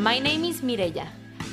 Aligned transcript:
My 0.00 0.18
name 0.18 0.44
is 0.46 0.62
Mireya. 0.62 1.06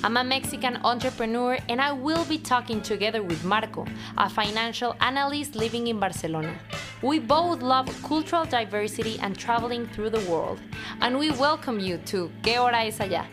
I'm 0.06 0.16
a 0.16 0.24
Mexican 0.24 0.78
entrepreneur 0.86 1.58
and 1.68 1.82
I 1.82 1.92
will 1.92 2.24
be 2.24 2.38
talking 2.38 2.82
together 2.82 3.22
with 3.22 3.44
Marco, 3.44 3.86
a 4.18 4.30
financial 4.30 4.96
analyst 5.02 5.58
living 5.58 5.88
in 5.88 6.00
Barcelona. 6.00 6.58
We 7.02 7.20
both 7.20 7.62
love 7.62 7.94
cultural 8.04 8.46
diversity 8.46 9.20
and 9.20 9.38
traveling 9.38 9.86
through 9.88 10.12
the 10.12 10.32
world, 10.32 10.62
and 11.02 11.20
we 11.20 11.32
welcome 11.32 11.82
you 11.82 11.98
to 12.06 12.32
¿Qué 12.42 12.56
hora 12.56 12.86
es 12.86 13.00
allá? 13.00 13.26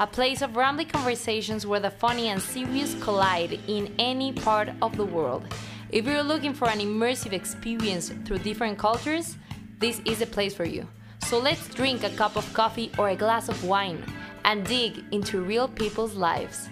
A 0.00 0.06
place 0.06 0.42
of 0.42 0.54
rambling 0.54 0.88
conversations 0.88 1.66
where 1.66 1.80
the 1.80 1.90
funny 1.90 2.28
and 2.28 2.42
serious 2.42 2.94
collide 3.00 3.58
in 3.68 3.94
any 3.98 4.34
part 4.34 4.68
of 4.82 4.94
the 4.98 5.06
world. 5.06 5.46
If 5.90 6.04
you're 6.04 6.22
looking 6.22 6.52
for 6.52 6.68
an 6.68 6.80
immersive 6.80 7.32
experience 7.32 8.12
through 8.26 8.40
different 8.40 8.76
cultures, 8.76 9.38
this 9.78 10.02
is 10.04 10.20
a 10.20 10.26
place 10.26 10.52
for 10.54 10.66
you. 10.66 10.86
So 11.24 11.38
let's 11.38 11.68
drink 11.68 12.04
a 12.04 12.10
cup 12.10 12.36
of 12.36 12.52
coffee 12.52 12.92
or 12.98 13.08
a 13.08 13.16
glass 13.16 13.48
of 13.48 13.64
wine 13.64 14.04
and 14.48 14.64
dig 14.64 15.04
into 15.12 15.42
real 15.42 15.68
people's 15.68 16.14
lives. 16.14 16.70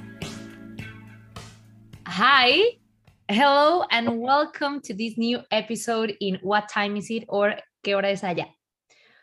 Hi, 2.07 2.63
hello, 3.29 3.85
and 3.91 4.19
welcome 4.19 4.81
to 4.81 4.95
this 4.95 5.19
new 5.19 5.41
episode 5.51 6.17
in 6.23 6.39
What 6.43 6.71
Time 6.71 6.97
Is 6.97 7.11
It 7.11 7.25
or 7.29 7.53
¿Qué 7.85 7.95
hora 7.95 8.09
es 8.09 8.23
allá? 8.23 8.47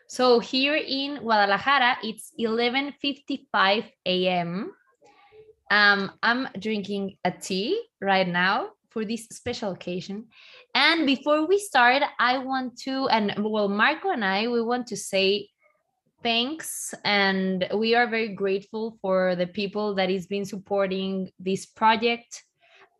So 0.06 0.38
here 0.38 0.76
in 0.76 1.16
Guadalajara, 1.16 1.98
it's 2.04 2.30
11:55 2.38 3.90
a.m. 4.06 4.70
Um, 5.68 6.12
I'm 6.22 6.48
drinking 6.56 7.16
a 7.24 7.32
tea 7.32 7.82
right 8.00 8.28
now 8.28 8.68
for 8.90 9.04
this 9.04 9.26
special 9.32 9.72
occasion. 9.72 10.28
And 10.76 11.06
before 11.06 11.48
we 11.48 11.58
start, 11.58 12.04
I 12.20 12.38
want 12.38 12.78
to, 12.84 13.08
and 13.08 13.34
well, 13.38 13.68
Marco 13.68 14.10
and 14.10 14.24
I, 14.24 14.46
we 14.46 14.62
want 14.62 14.86
to 14.88 14.96
say 14.96 15.48
thanks 16.24 16.94
and 17.04 17.68
we 17.74 17.94
are 17.94 18.08
very 18.08 18.30
grateful 18.34 18.98
for 19.02 19.36
the 19.36 19.46
people 19.46 19.94
that 19.94 20.10
has 20.10 20.26
been 20.26 20.44
supporting 20.44 21.30
this 21.38 21.66
project. 21.66 22.42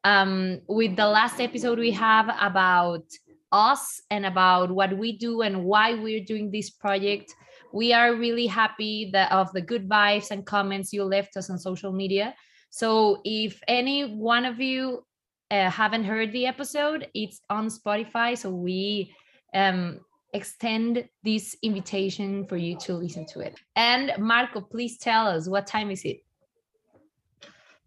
Um, 0.05 0.61
with 0.69 0.95
the 0.97 1.09
last 1.09 1.41
episode 1.41 1.79
we 1.79 1.91
have 1.93 2.29
about 2.39 3.05
us 3.51 4.03
and 4.11 4.27
about 4.27 4.71
what 4.71 4.99
we 4.99 5.17
do 5.17 5.41
and 5.41 5.65
why 5.65 5.95
we're 5.95 6.25
doing 6.25 6.51
this 6.51 6.69
project. 6.69 7.35
We 7.73 7.95
are 7.95 8.15
really 8.15 8.47
happy 8.47 9.11
that 9.15 9.33
of 9.33 9.51
the 9.53 9.63
good 9.63 9.89
vibes 9.89 10.31
and 10.31 10.45
comments 10.45 10.93
you 10.93 11.05
left 11.05 11.37
us 11.37 11.49
on 11.49 11.59
social 11.59 11.93
media. 11.93 12.35
So 12.69 13.23
if 13.25 13.61
any 13.67 14.15
one 14.15 14.45
of 14.45 14.61
you 14.61 15.07
uh, 15.51 15.71
haven't 15.71 16.05
heard 16.05 16.33
the 16.33 16.47
episode 16.47 17.09
it's 17.15 17.41
on 17.49 17.69
spotify. 17.69 18.37
So 18.37 18.51
we 18.51 19.15
um, 19.55 20.01
extend 20.35 21.09
this 21.23 21.57
invitation 21.63 22.45
for 22.47 22.57
you 22.57 22.77
to 22.77 22.95
listen 22.95 23.25
to 23.27 23.41
it. 23.41 23.59
And 23.77 24.13
Marco, 24.19 24.61
please 24.61 24.99
tell 24.99 25.29
us 25.29 25.49
what 25.49 25.67
time 25.67 25.91
is 25.91 26.05
it? 26.05 26.19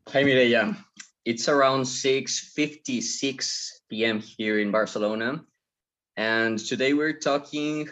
Hi 0.08 0.24
Mireya. 0.24 0.76
It's 1.26 1.50
around 1.50 1.84
6:56 1.84 3.70
p.m. 3.90 4.20
here 4.20 4.60
in 4.60 4.72
Barcelona. 4.72 5.44
And 6.16 6.58
today 6.58 6.94
we're 6.94 7.20
talking 7.20 7.90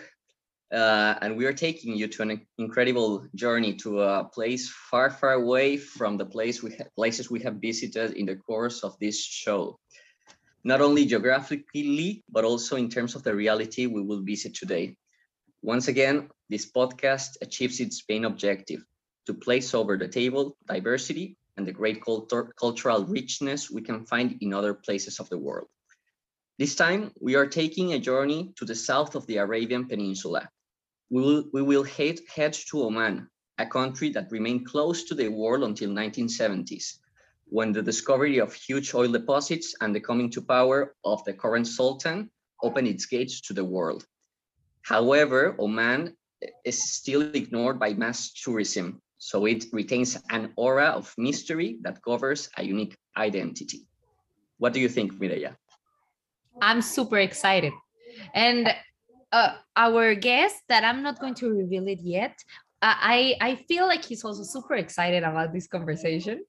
uh, 0.72 1.16
and 1.22 1.38
we 1.38 1.46
are 1.46 1.54
taking 1.54 1.96
you 1.96 2.08
to 2.08 2.22
an 2.24 2.42
incredible 2.58 3.28
journey 3.36 3.74
to 3.74 4.02
a 4.02 4.24
place 4.24 4.70
far, 4.70 5.10
far 5.10 5.34
away 5.34 5.78
from 5.78 6.18
the 6.18 6.26
place 6.26 6.64
we 6.64 6.72
places 6.96 7.30
we 7.30 7.42
have 7.42 7.56
visited 7.56 8.14
in 8.14 8.26
the 8.26 8.36
course 8.36 8.84
of 8.84 8.98
this 9.00 9.20
show 9.20 9.78
not 10.66 10.82
only 10.82 11.06
geographically, 11.06 12.24
but 12.28 12.44
also 12.44 12.76
in 12.76 12.90
terms 12.90 13.14
of 13.14 13.22
the 13.22 13.36
reality 13.36 13.86
we 13.86 14.02
will 14.02 14.24
visit 14.24 14.56
today. 14.56 14.98
Once 15.62 15.88
again, 15.88 16.28
this 16.50 16.66
podcast 16.72 17.38
achieves 17.44 17.80
its 17.80 18.04
main 18.10 18.26
objective 18.26 18.84
to 19.28 19.34
place 19.36 19.76
over 19.76 19.96
the 19.96 20.08
table 20.08 20.58
diversity 20.68 21.38
and 21.56 21.68
the 21.68 21.72
great 21.72 22.04
culture, 22.04 22.52
cultural 22.60 23.06
richness 23.06 23.70
we 23.70 23.84
can 23.84 24.08
find 24.08 24.38
in 24.42 24.54
other 24.54 24.74
places 24.74 25.20
of 25.20 25.30
the 25.30 25.38
world. 25.38 25.68
This 26.58 26.74
time, 26.74 27.12
we 27.22 27.36
are 27.36 27.46
taking 27.46 27.94
a 27.94 28.00
journey 28.00 28.52
to 28.58 28.66
the 28.66 28.76
south 28.76 29.14
of 29.14 29.28
the 29.28 29.38
Arabian 29.38 29.88
Peninsula. 29.88 30.50
We 31.12 31.22
will, 31.22 31.44
we 31.54 31.62
will 31.62 31.84
head, 31.84 32.20
head 32.34 32.54
to 32.70 32.84
Oman, 32.84 33.30
a 33.60 33.68
country 33.68 34.10
that 34.10 34.32
remained 34.32 34.66
close 34.66 35.04
to 35.06 35.14
the 35.14 35.28
world 35.28 35.64
until 35.64 35.92
1970s, 35.92 36.98
when 37.48 37.72
the 37.72 37.82
discovery 37.82 38.40
of 38.40 38.54
huge 38.54 38.94
oil 38.94 39.12
deposits 39.12 39.76
and 39.82 39.94
the 39.94 40.00
coming 40.00 40.30
to 40.32 40.42
power 40.42 40.96
of 41.04 41.24
the 41.26 41.34
current 41.34 41.68
sultan 41.68 42.30
opened 42.64 42.88
its 42.88 43.06
gates 43.06 43.42
to 43.42 43.54
the 43.54 43.64
world. 43.64 44.06
However, 44.84 45.56
Oman 45.60 46.16
is 46.64 46.92
still 46.92 47.22
ignored 47.34 47.80
by 47.80 47.94
mass 47.94 48.34
tourism, 48.34 49.02
so 49.18 49.46
it 49.46 49.66
retains 49.72 50.18
an 50.30 50.54
aura 50.56 50.88
of 50.88 51.14
mystery 51.18 51.78
that 51.82 52.02
covers 52.04 52.50
a 52.58 52.64
unique 52.64 52.96
identity. 53.18 53.88
What 54.58 54.74
do 54.74 54.80
you 54.80 54.90
think, 54.90 55.14
Mireya? 55.14 55.56
I'm 56.62 56.82
super 56.82 57.18
excited. 57.18 57.74
And 58.34 58.74
uh, 59.32 59.56
our 59.76 60.16
guest, 60.16 60.64
that 60.70 60.84
I'm 60.84 61.04
not 61.04 61.20
going 61.20 61.36
to 61.36 61.50
reveal 61.50 61.88
it 61.88 62.00
yet, 62.02 62.38
uh, 62.82 62.96
I, 62.96 63.36
I 63.42 63.56
feel 63.68 63.88
like 63.88 64.06
he's 64.06 64.24
also 64.24 64.44
super 64.44 64.76
excited 64.76 65.24
about 65.24 65.52
this 65.54 65.68
conversation. 65.68 66.44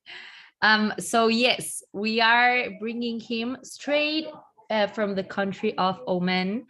Um, 0.63 0.93
so 0.99 1.29
yes, 1.29 1.83
we 1.93 2.21
are 2.21 2.71
bringing 2.81 3.21
him 3.21 3.59
straight 3.63 4.27
uh, 4.71 4.87
from 4.89 5.15
the 5.15 5.25
country 5.25 5.77
of 5.79 6.01
Oman. 6.09 6.67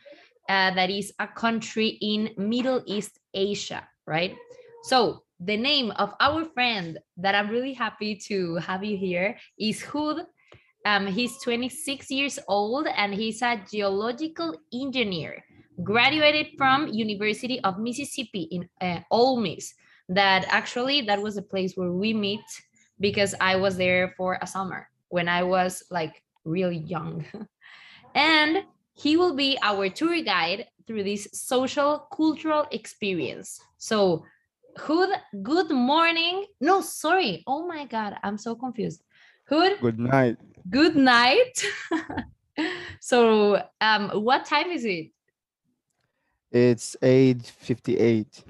Uh, 0.49 0.75
that 0.75 0.91
is 0.91 1.13
a 1.19 1.27
country 1.27 1.99
in 2.01 2.31
Middle 2.37 2.83
East 2.87 3.19
Asia, 3.35 3.87
right? 4.07 4.37
So 4.85 5.25
the 5.41 5.57
name 5.57 5.91
of 5.93 6.15
our 6.21 6.45
friend 6.45 6.99
that 7.17 7.35
I'm 7.35 7.49
really 7.51 7.73
happy 7.73 8.15
to 8.29 8.57
have 8.57 8.85
you 8.85 8.97
here 8.97 9.37
is 9.59 9.83
Hud. 9.83 10.25
Um, 10.85 11.07
he's 11.07 11.41
26 11.43 12.11
years 12.11 12.39
old 12.47 12.87
and 12.87 13.13
he's 13.13 13.43
a 13.43 13.61
geological 13.69 14.55
engineer, 14.73 15.45
graduated 15.83 16.53
from 16.57 16.87
University 16.87 17.61
of 17.65 17.79
Mississippi 17.81 18.43
in 18.53 18.69
uh, 18.81 19.01
Ole 19.11 19.41
Miss. 19.41 19.75
That 20.09 20.47
actually 20.49 21.03
that 21.03 21.21
was 21.21 21.37
a 21.37 21.43
place 21.43 21.73
where 21.75 21.91
we 21.91 22.15
meet 22.15 22.45
because 23.01 23.35
I 23.41 23.57
was 23.57 23.77
there 23.77 24.15
for 24.17 24.39
a 24.41 24.47
summer 24.47 24.89
when 25.09 25.29
I 25.29 25.43
was 25.43 25.83
like 25.91 26.23
really 26.45 26.79
young. 26.79 27.25
and 28.15 28.65
he 28.95 29.17
will 29.17 29.35
be 29.35 29.59
our 29.63 29.89
tour 29.89 30.23
guide 30.23 30.67
through 30.87 31.05
this 31.05 31.29
social 31.33 32.07
cultural 32.13 32.67
experience. 32.71 33.61
So, 33.79 34.25
Hud, 34.77 35.11
good 35.43 35.71
morning. 35.71 36.47
No, 36.61 36.81
sorry. 36.81 37.43
Oh 37.47 37.67
my 37.67 37.85
God, 37.87 38.17
I'm 38.23 38.39
so 38.39 38.55
confused. 38.55 39.03
Hud, 39.49 39.81
good 39.81 39.99
night. 39.99 40.37
Good 40.71 40.97
night. 40.97 41.65
so, 43.01 43.63
um, 43.81 44.11
what 44.11 44.45
time 44.45 44.71
is 44.71 44.85
it? 44.85 45.11
It's 46.51 46.97
8:58. 47.03 48.45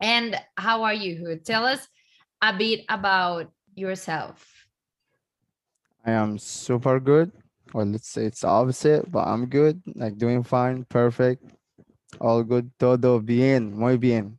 And 0.00 0.38
how 0.56 0.82
are 0.82 0.92
you, 0.92 1.26
Hud? 1.26 1.44
Tell 1.44 1.64
us 1.64 1.88
a 2.46 2.52
bit 2.56 2.84
about 2.88 3.50
yourself. 3.74 4.66
I 6.04 6.12
am 6.12 6.38
super 6.38 7.00
good. 7.00 7.32
Well, 7.74 7.86
let's 7.86 8.08
say 8.08 8.24
it's 8.26 8.44
opposite, 8.44 9.10
but 9.10 9.26
I'm 9.26 9.46
good. 9.46 9.82
Like 9.94 10.16
doing 10.16 10.44
fine, 10.44 10.84
perfect, 10.84 11.42
all 12.20 12.44
good. 12.44 12.70
Todo 12.78 13.18
bien, 13.18 13.74
muy 13.74 13.96
bien. 13.96 14.38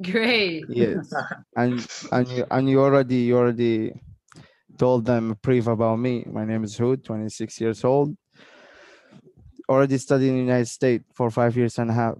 Great. 0.00 0.66
Yes, 0.68 1.12
and 1.56 1.86
and 2.12 2.28
you 2.28 2.46
and 2.48 2.70
you 2.70 2.80
already 2.80 3.26
you 3.26 3.36
already 3.36 3.92
told 4.78 5.04
them 5.04 5.32
a 5.32 5.34
brief 5.34 5.66
about 5.66 5.98
me. 5.98 6.24
My 6.30 6.44
name 6.44 6.62
is 6.62 6.76
Hood, 6.76 7.04
26 7.04 7.60
years 7.60 7.84
old. 7.84 8.16
Already 9.68 9.98
studied 9.98 10.28
in 10.28 10.34
the 10.34 10.40
United 10.40 10.68
States 10.68 11.04
for 11.14 11.30
five 11.30 11.56
years 11.56 11.78
and 11.78 11.90
a 11.90 11.94
half. 11.94 12.14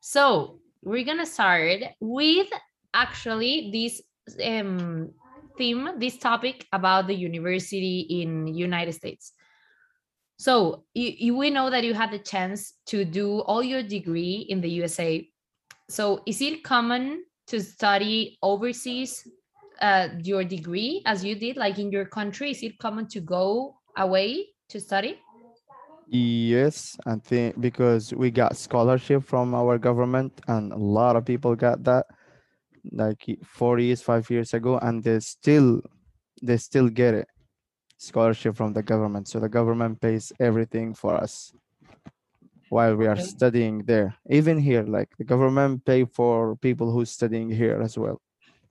So 0.00 0.58
we're 0.82 1.04
gonna 1.04 1.26
start 1.26 1.82
with 2.00 2.48
actually 2.96 3.70
this 3.70 4.02
um, 4.42 5.10
theme, 5.56 5.88
this 5.98 6.18
topic 6.18 6.66
about 6.72 7.06
the 7.06 7.14
university 7.14 8.00
in 8.00 8.48
United 8.48 8.92
States. 8.92 9.32
So 10.38 10.84
you, 10.94 11.12
you, 11.16 11.36
we 11.36 11.50
know 11.50 11.70
that 11.70 11.84
you 11.84 11.94
had 11.94 12.10
the 12.10 12.18
chance 12.18 12.74
to 12.86 13.04
do 13.04 13.40
all 13.40 13.62
your 13.62 13.82
degree 13.82 14.46
in 14.48 14.60
the 14.60 14.68
USA. 14.70 15.26
So 15.88 16.22
is 16.26 16.42
it 16.42 16.64
common 16.64 17.24
to 17.46 17.60
study 17.60 18.38
overseas 18.42 19.26
uh, 19.80 20.08
your 20.22 20.44
degree 20.44 21.02
as 21.06 21.24
you 21.24 21.36
did, 21.36 21.56
like 21.56 21.78
in 21.78 21.92
your 21.92 22.04
country? 22.04 22.50
Is 22.50 22.62
it 22.62 22.78
common 22.78 23.06
to 23.08 23.20
go 23.20 23.76
away 23.96 24.46
to 24.70 24.80
study? 24.80 25.20
Yes, 26.08 26.96
I 27.06 27.16
think 27.16 27.60
because 27.60 28.14
we 28.14 28.30
got 28.30 28.56
scholarship 28.56 29.24
from 29.24 29.54
our 29.54 29.76
government 29.78 30.40
and 30.46 30.72
a 30.72 30.76
lot 30.76 31.16
of 31.16 31.24
people 31.24 31.56
got 31.56 31.82
that 31.84 32.06
like 32.92 33.24
four 33.44 33.78
years, 33.78 34.02
five 34.02 34.28
years 34.30 34.54
ago, 34.54 34.78
and 34.78 35.02
they 35.02 35.20
still 35.20 35.80
they 36.42 36.56
still 36.58 36.88
get 36.88 37.14
it 37.14 37.28
scholarship 37.98 38.56
from 38.56 38.72
the 38.72 38.82
government. 38.82 39.28
So 39.28 39.40
the 39.40 39.48
government 39.48 40.00
pays 40.00 40.32
everything 40.40 40.94
for 40.94 41.14
us. 41.16 41.52
while 42.68 42.96
we 42.96 43.06
are 43.06 43.16
Okay. 43.16 43.22
studying 43.22 43.84
there. 43.86 44.16
Even 44.30 44.58
here, 44.58 44.82
like 44.82 45.08
the 45.18 45.24
government 45.24 45.84
pay 45.84 46.04
for 46.04 46.56
people 46.56 46.90
who's 46.90 47.10
studying 47.10 47.50
here 47.50 47.80
as 47.82 47.96
well. 47.96 48.20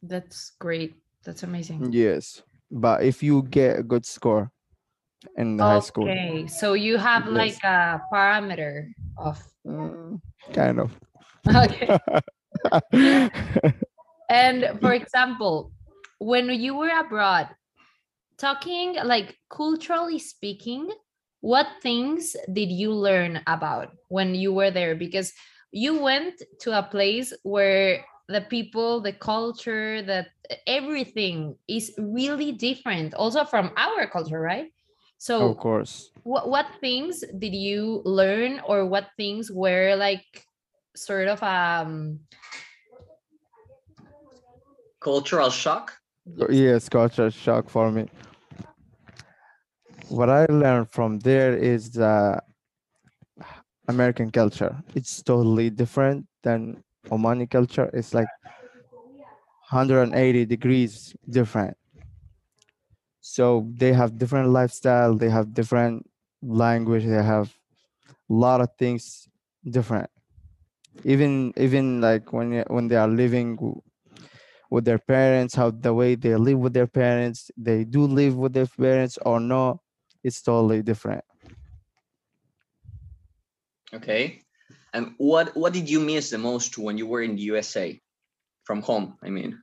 That's 0.04 0.52
great. 0.60 0.96
That's 1.24 1.44
amazing. 1.44 1.92
Yes, 1.92 2.44
but 2.70 3.04
if 3.04 3.24
you 3.24 3.44
get 3.44 3.80
a 3.80 3.84
good 3.84 4.06
score 4.06 4.52
in 5.38 5.58
the 5.58 5.64
high 5.64 5.80
school, 5.80 6.06
Okay, 6.10 6.48
so 6.48 6.74
you 6.74 6.98
have 6.98 7.26
Yes. 7.28 7.56
like 7.56 7.64
a 7.64 8.02
parameter 8.12 8.92
of 9.18 9.40
mm, 9.66 10.20
kind 10.54 10.80
of. 10.80 10.92
okay. 11.56 11.88
And 14.30 14.70
for 14.82 14.94
example, 14.94 15.72
when 16.20 16.50
you 16.50 16.76
were 16.76 16.90
abroad, 16.90 17.50
talking 18.38 18.96
like 19.04 19.38
culturally 19.50 20.20
speaking, 20.20 20.90
what 21.42 21.68
things 21.82 22.36
did 22.52 22.72
you 22.72 22.92
learn 22.92 23.42
about 23.48 23.92
when 24.10 24.36
you 24.36 24.54
were 24.54 24.72
there? 24.72 24.96
Because 24.96 25.34
you 25.72 26.00
went 26.02 26.42
to 26.62 26.78
a 26.78 26.84
place 26.84 27.34
where 27.44 28.04
the 28.28 28.42
people, 28.42 29.02
the 29.02 29.14
culture, 29.14 30.02
that 30.02 30.30
everything 30.66 31.56
is 31.68 31.94
really 31.98 32.52
different, 32.52 33.14
also 33.14 33.46
from 33.46 33.72
our 33.78 34.08
culture, 34.08 34.40
right? 34.40 34.72
So 35.18 35.52
of 35.52 35.58
course. 35.58 36.10
what 36.24 36.50
what 36.50 36.68
things 36.82 37.24
did 37.38 37.54
you 37.54 38.02
learn 38.06 38.62
or 38.66 38.86
what 38.86 39.10
things 39.18 39.52
were 39.52 39.96
like 39.96 40.26
sort 40.96 41.28
of 41.28 41.42
um 41.44 42.20
Cultural 45.06 45.52
shock. 45.52 45.94
Yes, 46.50 46.90
cultural 46.90 47.30
shock 47.30 47.70
for 47.70 47.92
me. 47.92 48.10
What 50.10 50.32
I 50.32 50.48
learned 50.50 50.90
from 50.90 51.20
there 51.20 51.56
is 51.56 51.96
American 53.88 54.32
culture. 54.32 54.82
It's 54.96 55.22
totally 55.22 55.70
different 55.70 56.26
than 56.42 56.82
Omani 57.12 57.48
culture. 57.48 57.88
It's 57.94 58.16
like 58.16 58.28
180 59.70 60.44
degrees 60.46 61.16
different. 61.30 61.78
So 63.22 63.70
they 63.78 63.94
have 63.94 64.18
different 64.18 64.50
lifestyle, 64.50 65.14
they 65.14 65.30
have 65.30 65.54
different 65.54 66.10
language, 66.42 67.06
they 67.06 67.22
have 67.22 67.54
a 68.10 68.34
lot 68.34 68.60
of 68.60 68.70
things 68.80 69.30
different. 69.70 70.10
Even 71.04 71.54
even 71.58 72.02
like 72.02 72.34
when 72.34 72.64
when 72.74 72.88
they 72.88 72.96
are 72.96 73.08
living 73.08 73.56
with 74.70 74.86
their 74.86 75.00
parents, 75.00 75.56
how 75.56 75.72
the 75.72 75.94
way 75.94 76.16
they 76.16 76.36
live 76.36 76.60
with 76.60 76.74
their 76.74 76.88
parents, 76.88 77.52
they 77.58 77.84
do 77.84 78.06
live 78.06 78.36
with 78.36 78.54
their 78.54 78.68
parents 78.68 79.18
or 79.26 79.40
no, 79.40 79.82
it's 80.24 80.42
totally 80.42 80.82
different. 80.82 81.24
Okay. 83.94 84.42
And 84.94 85.14
what 85.18 85.56
what 85.56 85.74
did 85.74 85.90
you 85.90 86.00
miss 86.00 86.30
the 86.30 86.38
most 86.38 86.78
when 86.78 86.98
you 86.98 87.06
were 87.06 87.22
in 87.22 87.36
the 87.36 87.42
USA? 87.54 88.00
From 88.64 88.82
home, 88.82 89.18
I 89.22 89.30
mean. 89.30 89.62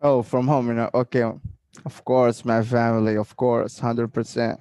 Oh, 0.00 0.22
from 0.22 0.46
home, 0.46 0.68
you 0.68 0.74
know. 0.74 0.90
Okay, 0.92 1.22
of 1.22 2.04
course, 2.04 2.44
my 2.44 2.62
family, 2.62 3.16
of 3.16 3.34
course, 3.36 3.78
hundred 3.78 4.12
percent. 4.12 4.60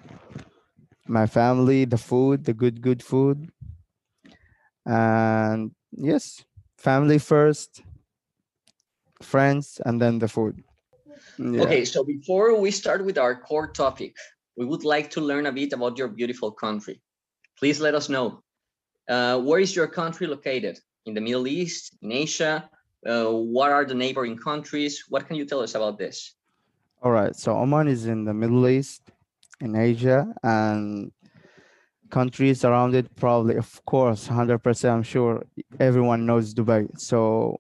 My 1.07 1.27
family, 1.27 1.85
the 1.85 1.97
food, 1.97 2.45
the 2.45 2.53
good, 2.53 2.81
good 2.81 3.03
food, 3.03 3.51
and 4.85 5.71
yes, 5.91 6.45
family 6.77 7.17
first, 7.17 7.83
friends, 9.21 9.81
and 9.85 10.01
then 10.01 10.19
the 10.19 10.27
food. 10.27 10.63
Yeah. 11.37 11.63
Okay, 11.63 11.85
so 11.85 12.03
before 12.03 12.59
we 12.59 12.71
start 12.71 13.03
with 13.03 13.17
our 13.17 13.35
core 13.35 13.67
topic, 13.67 14.15
we 14.57 14.65
would 14.65 14.83
like 14.83 15.09
to 15.11 15.21
learn 15.21 15.45
a 15.45 15.51
bit 15.51 15.73
about 15.73 15.97
your 15.97 16.07
beautiful 16.07 16.51
country. 16.51 17.01
Please 17.59 17.79
let 17.79 17.95
us 17.95 18.09
know. 18.09 18.41
Uh, 19.09 19.39
where 19.39 19.59
is 19.59 19.75
your 19.75 19.87
country 19.87 20.27
located? 20.27 20.79
In 21.05 21.13
the 21.13 21.21
Middle 21.21 21.47
East, 21.47 21.95
in 22.01 22.11
Asia? 22.11 22.69
Uh, 23.05 23.29
what 23.29 23.71
are 23.71 23.85
the 23.85 23.93
neighboring 23.93 24.37
countries? 24.37 25.05
What 25.09 25.27
can 25.27 25.35
you 25.35 25.45
tell 25.45 25.59
us 25.59 25.75
about 25.75 25.97
this? 25.97 26.33
All 27.03 27.11
right. 27.11 27.35
So 27.35 27.55
Oman 27.55 27.87
is 27.87 28.07
in 28.07 28.25
the 28.25 28.33
Middle 28.33 28.67
East, 28.67 29.03
in 29.61 29.75
Asia, 29.75 30.33
and 30.41 31.11
countries 32.09 32.65
around 32.65 32.95
it. 32.95 33.13
Probably, 33.15 33.57
of 33.57 33.83
course, 33.85 34.25
hundred 34.25 34.59
percent. 34.59 34.95
I'm 34.95 35.03
sure 35.03 35.45
everyone 35.79 36.25
knows 36.25 36.53
Dubai. 36.53 36.89
So 36.99 37.59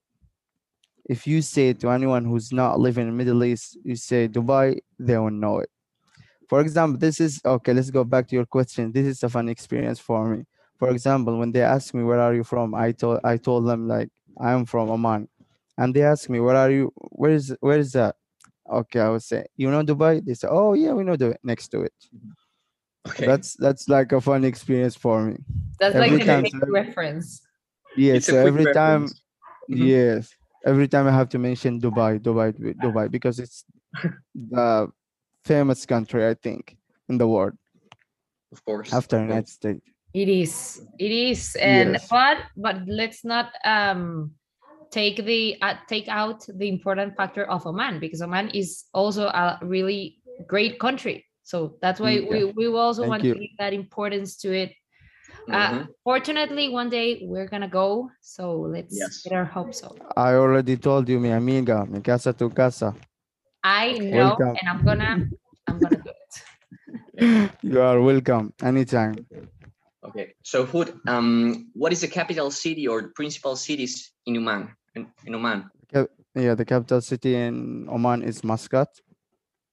if 1.05 1.27
you 1.27 1.41
say 1.41 1.73
to 1.73 1.89
anyone 1.89 2.25
who's 2.25 2.51
not 2.51 2.79
living 2.79 3.07
in 3.07 3.11
the 3.11 3.17
Middle 3.17 3.43
East, 3.43 3.77
you 3.83 3.95
say 3.95 4.27
Dubai, 4.27 4.79
they 4.99 5.17
won't 5.17 5.35
know 5.35 5.59
it. 5.59 5.69
For 6.49 6.61
example, 6.61 6.99
this 6.99 7.19
is 7.19 7.41
okay. 7.45 7.73
Let's 7.73 7.89
go 7.91 8.03
back 8.03 8.27
to 8.29 8.35
your 8.35 8.45
question. 8.45 8.91
This 8.91 9.07
is 9.07 9.23
a 9.23 9.29
fun 9.29 9.49
experience 9.49 9.99
for 9.99 10.27
me. 10.29 10.43
For 10.77 10.89
example, 10.89 11.37
when 11.39 11.51
they 11.51 11.61
ask 11.61 11.93
me 11.93 12.03
where 12.03 12.19
are 12.19 12.33
you 12.33 12.43
from, 12.43 12.75
I 12.75 12.91
told 12.91 13.19
I 13.23 13.37
told 13.37 13.67
them 13.67 13.87
like 13.87 14.09
I'm 14.39 14.65
from 14.65 14.89
Oman, 14.89 15.27
and 15.77 15.93
they 15.93 16.03
ask 16.03 16.29
me 16.29 16.39
where 16.39 16.55
are 16.55 16.69
you? 16.71 16.91
Where 16.95 17.31
is 17.31 17.55
where 17.61 17.79
is 17.79 17.91
that? 17.93 18.15
Okay, 18.71 18.99
I 18.99 19.09
would 19.09 19.23
say 19.23 19.45
you 19.57 19.71
know 19.71 19.83
Dubai. 19.83 20.23
They 20.25 20.33
say 20.35 20.47
oh 20.49 20.73
yeah 20.73 20.93
we 20.93 21.03
know 21.03 21.15
Dubai 21.17 21.37
next 21.43 21.69
to 21.69 21.81
it. 21.81 21.93
Okay. 23.07 23.25
That's 23.25 23.55
that's 23.55 23.87
like 23.89 24.11
a 24.11 24.21
fun 24.21 24.43
experience 24.43 24.95
for 24.95 25.23
me. 25.23 25.37
that's 25.79 25.95
Every 25.95 26.17
like 26.17 26.21
a 26.21 26.25
time 26.25 26.43
big 26.43 26.53
so- 26.53 26.71
reference 26.71 27.41
Yeah, 27.97 28.15
It's 28.15 28.27
so 28.27 28.33
quick 28.33 28.47
every 28.47 28.65
time 28.73 29.01
reference. 29.03 29.21
Mhm. 29.69 29.77
yes, 29.77 30.35
every 30.65 30.87
time 30.87 31.07
I 31.07 31.11
have 31.11 31.29
to 31.29 31.39
mention 31.39 31.79
Dubai, 31.79 32.19
Dubai, 32.19 32.53
Dubai, 32.53 32.73
Dubai 32.79 33.11
because 33.11 33.39
it's 33.39 33.65
the 34.33 34.91
famous 35.45 35.85
country 35.85 36.27
I 36.27 36.33
think 36.33 36.75
in 37.07 37.17
the 37.17 37.27
world 37.27 37.53
of 38.51 38.63
course. 38.65 38.91
after 38.93 39.17
of 39.17 39.27
course. 39.27 39.29
United 39.29 39.47
States. 39.49 39.81
it 40.13 40.29
is 40.29 40.81
it 40.97 41.11
is 41.11 41.55
and 41.61 41.93
Yes. 41.93 42.07
but 42.09 42.37
but 42.57 42.77
let's 42.87 43.23
not 43.25 43.51
um 43.65 44.31
take 44.91 45.17
the 45.25 45.57
uh, 45.61 45.75
take 45.87 46.07
out 46.07 46.45
the 46.55 46.67
important 46.69 47.15
factor 47.17 47.43
of 47.51 47.65
oman 47.67 47.99
because 47.99 48.21
oman 48.21 48.49
is 48.49 48.85
also 48.93 49.27
a 49.27 49.59
really 49.61 50.17
great 50.47 50.79
country 50.79 51.25
so 51.43 51.77
that's 51.81 51.99
why 51.99 52.17
Mm, 52.19 52.29
we, 52.29 52.43
we 52.45 52.67
also 52.67 53.01
Thank 53.03 53.11
want 53.11 53.23
you. 53.23 53.33
to 53.33 53.39
give 53.39 53.57
that 53.59 53.73
importance 53.73 54.37
to 54.37 54.53
it 54.53 54.71
uh, 55.51 55.69
Mhm. 55.69 55.87
fortunately 56.03 56.69
one 56.69 56.89
day 56.89 57.21
we're 57.23 57.47
gonna 57.47 57.67
go 57.69 58.09
so 58.21 58.61
let's 58.61 58.95
Yes. 58.97 59.21
get 59.23 59.33
our 59.33 59.45
hopes 59.45 59.83
up 59.83 59.95
I 60.17 60.33
already 60.35 60.77
told 60.77 61.09
you, 61.09 61.19
mi 61.19 61.29
amiga, 61.31 61.85
mi 61.85 61.99
casa 62.01 62.33
tu 62.33 62.49
casa. 62.49 62.93
i 63.63 63.93
know 63.93 64.17
Welcome. 64.17 64.55
and 64.59 64.65
i'm 64.69 64.81
gonna 64.85 65.11
i'm 65.67 65.79
gonna 65.79 66.01
do 66.03 66.11
it 66.11 66.33
You 67.63 67.81
are 67.81 68.01
welcome 68.01 68.53
anytime. 68.61 69.25
Okay. 70.03 70.33
So, 70.43 70.65
Hood, 70.65 70.93
um, 71.07 71.71
what 71.73 71.91
is 71.93 72.01
the 72.01 72.07
capital 72.07 72.51
city 72.51 72.87
or 72.87 73.01
the 73.01 73.07
principal 73.15 73.55
cities 73.55 74.11
in 74.25 74.37
Oman? 74.37 74.69
In, 74.95 75.07
in 75.25 75.33
Oman? 75.35 75.69
Yeah, 76.35 76.53
the 76.55 76.65
capital 76.65 77.01
city 77.01 77.35
in 77.35 77.87
Oman 77.89 78.21
is 78.21 78.43
Muscat. 78.43 78.89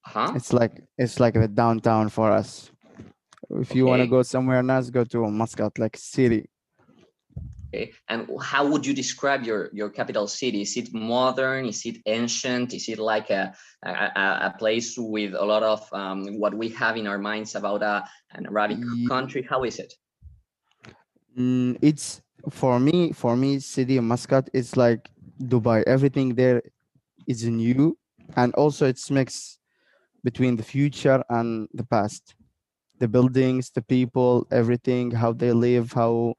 Huh? 0.07 0.33
It's 0.37 0.53
like 0.53 0.85
it's 0.97 1.19
like 1.19 1.35
the 1.35 1.49
downtown 1.49 2.09
for 2.09 2.31
us. 2.31 2.71
If 3.61 3.75
you 3.75 3.87
want 3.87 4.03
to 4.03 4.07
go 4.09 4.23
somewhere 4.23 4.63
nice, 4.63 4.89
go 4.91 5.05
to 5.05 5.31
Muscat, 5.31 5.79
like 5.79 5.97
city. 5.97 6.49
Okay. 7.75 7.93
And 8.09 8.29
how 8.41 8.67
would 8.67 8.85
you 8.85 8.95
describe 8.95 9.45
your 9.45 9.71
your 9.73 9.89
capital 9.89 10.27
city? 10.27 10.61
Is 10.63 10.77
it 10.77 10.93
modern? 10.93 11.67
Is 11.67 11.85
it 11.87 11.99
ancient? 12.07 12.75
Is 12.75 12.89
it 12.89 12.99
like 12.99 13.31
a 13.31 13.55
a, 13.83 13.91
a- 13.91 14.55
place 14.59 14.97
with 14.99 15.35
a 15.35 15.45
lot 15.45 15.63
of 15.63 15.81
um, 15.93 16.39
what 16.39 16.55
we 16.55 16.69
have 16.71 16.97
in 16.97 17.07
our 17.07 17.19
minds 17.19 17.55
about 17.55 17.83
a, 17.83 18.05
an 18.33 18.47
Arabic 18.47 18.79
country? 19.09 19.43
How 19.49 19.65
is 19.65 19.79
it? 19.79 19.95
Mm, 21.37 21.79
it's 21.81 22.21
for 22.51 22.79
me. 22.79 23.13
For 23.13 23.37
me, 23.37 23.59
city 23.59 23.97
of 23.97 24.05
Muscat 24.05 24.51
is 24.53 24.77
like 24.77 25.09
Dubai. 25.41 25.83
Everything 25.87 26.35
there 26.35 26.63
is 27.27 27.45
new, 27.45 27.97
and 28.37 28.53
also 28.55 28.87
it's 28.87 29.11
mixed 29.11 29.59
between 30.23 30.57
the 30.57 30.63
future 30.63 31.25
and 31.31 31.69
the 31.73 31.85
past. 31.85 32.35
The 33.03 33.09
buildings, 33.09 33.65
the 33.75 33.83
people, 33.83 34.47
everything, 34.53 35.11
how 35.11 35.33
they 35.33 35.53
live, 35.69 35.87
how 35.93 36.35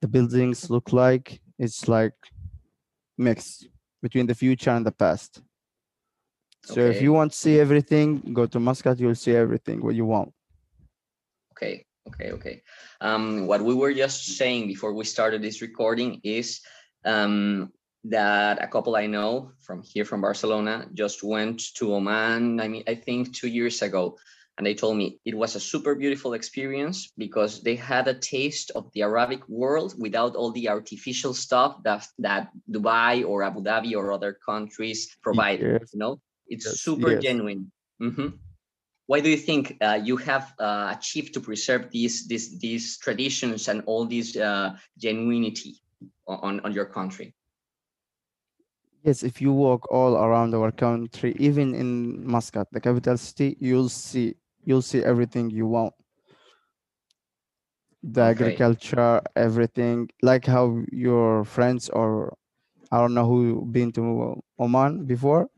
the 0.00 0.06
buildings 0.06 0.70
look 0.70 0.92
like. 0.92 1.40
It's 1.58 1.88
like 1.88 2.14
mixed 3.18 3.68
between 4.00 4.26
the 4.30 4.38
future 4.42 4.70
and 4.70 4.86
the 4.86 4.92
past. 4.92 5.42
So 6.64 6.80
if 6.92 7.02
you 7.02 7.12
want 7.12 7.32
to 7.32 7.38
see 7.38 7.58
everything, 7.58 8.08
go 8.38 8.46
to 8.46 8.58
Muscat. 8.58 9.00
You'll 9.00 9.14
see 9.26 9.34
everything 9.34 9.82
what 9.82 9.94
you 9.94 10.04
want. 10.04 10.32
Okay, 11.52 11.84
okay, 12.08 12.30
okay. 12.36 12.62
Um, 13.00 13.48
what 13.50 13.62
we 13.62 13.74
were 13.74 13.94
just 14.04 14.36
saying 14.38 14.68
before 14.68 14.92
we 14.92 15.04
started 15.04 15.42
this 15.42 15.62
recording 15.62 16.20
is 16.22 16.60
um, 17.04 17.72
that 18.04 18.62
a 18.62 18.68
couple 18.68 18.94
I 18.94 19.06
know 19.06 19.52
from 19.60 19.82
here 19.82 20.04
from 20.04 20.20
Barcelona 20.20 20.86
just 20.94 21.22
went 21.22 21.74
to 21.78 21.94
Oman. 21.94 22.60
I 22.60 22.68
mean, 22.68 22.84
I 22.86 22.94
think 22.94 23.34
two 23.34 23.48
years 23.48 23.82
ago, 23.82 24.18
and 24.58 24.66
they 24.66 24.74
told 24.74 24.96
me 24.96 25.18
it 25.24 25.34
was 25.36 25.54
a 25.54 25.60
super 25.60 25.94
beautiful 25.94 26.32
experience 26.32 27.12
because 27.18 27.62
they 27.62 27.76
had 27.76 28.08
a 28.08 28.14
taste 28.14 28.70
of 28.74 28.90
the 28.92 29.02
Arabic 29.02 29.46
world 29.48 29.94
without 29.98 30.34
all 30.34 30.50
the 30.52 30.68
artificial 30.68 31.34
stuff 31.34 31.82
that 31.84 32.06
that 32.18 32.48
Dubai 32.70 33.26
or 33.26 33.42
Abu 33.42 33.60
Dhabi 33.62 33.94
or 33.94 34.12
other 34.12 34.32
countries 34.32 35.16
provide. 35.22 35.60
Yes. 35.60 35.92
You 35.92 35.98
know, 35.98 36.20
it's 36.48 36.66
Yes, 36.66 36.80
super 36.80 37.12
yes. 37.12 37.22
genuine. 37.22 37.70
hmm 38.00 38.28
why 39.06 39.20
do 39.20 39.30
you 39.30 39.36
think 39.36 39.76
uh, 39.80 39.98
you 40.02 40.16
have 40.16 40.52
uh, 40.58 40.92
achieved 40.96 41.32
to 41.34 41.40
preserve 41.40 41.90
these 41.90 42.26
these 42.26 42.58
these 42.58 42.98
traditions 42.98 43.68
and 43.68 43.82
all 43.86 44.04
this 44.04 44.36
uh, 44.36 44.74
genuinity 44.98 45.78
on 46.26 46.58
on 46.66 46.72
your 46.72 46.86
country? 46.86 47.34
Yes, 49.04 49.22
if 49.22 49.40
you 49.40 49.52
walk 49.52 49.86
all 49.92 50.18
around 50.18 50.54
our 50.54 50.72
country, 50.72 51.36
even 51.38 51.74
in 51.74 52.26
Muscat, 52.26 52.66
the 52.72 52.80
capital 52.80 53.16
city, 53.16 53.56
you'll 53.60 53.88
see 53.88 54.34
you'll 54.66 54.82
see 54.82 55.02
everything 55.02 55.50
you 55.50 55.66
want. 55.66 55.94
The 58.02 58.22
Okay. 58.22 58.30
agriculture, 58.32 59.20
everything, 59.36 60.08
like 60.22 60.46
how 60.46 60.84
your 60.92 61.44
friends 61.44 61.88
or 61.90 62.36
I 62.92 62.98
don't 62.98 63.14
know 63.14 63.26
who 63.26 63.66
been 63.66 63.92
to 63.92 64.42
Oman 64.60 65.06
before, 65.06 65.50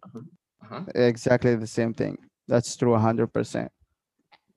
Uh-huh. 0.62 0.84
exactly 0.94 1.56
the 1.56 1.66
same 1.66 1.94
thing. 1.94 2.18
That's 2.48 2.76
true, 2.76 2.96
hundred 2.96 3.28
percent. 3.32 3.72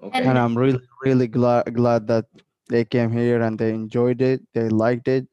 Okay. 0.01 0.24
And 0.24 0.38
I'm 0.38 0.58
really, 0.58 0.81
really 1.03 1.27
glad 1.27 1.74
glad 1.74 2.08
that 2.08 2.25
they 2.70 2.86
came 2.86 3.12
here 3.12 3.41
and 3.41 3.60
they 3.60 3.74
enjoyed 3.74 4.22
it, 4.22 4.41
they 4.53 4.70
liked 4.70 5.08
it. 5.08 5.27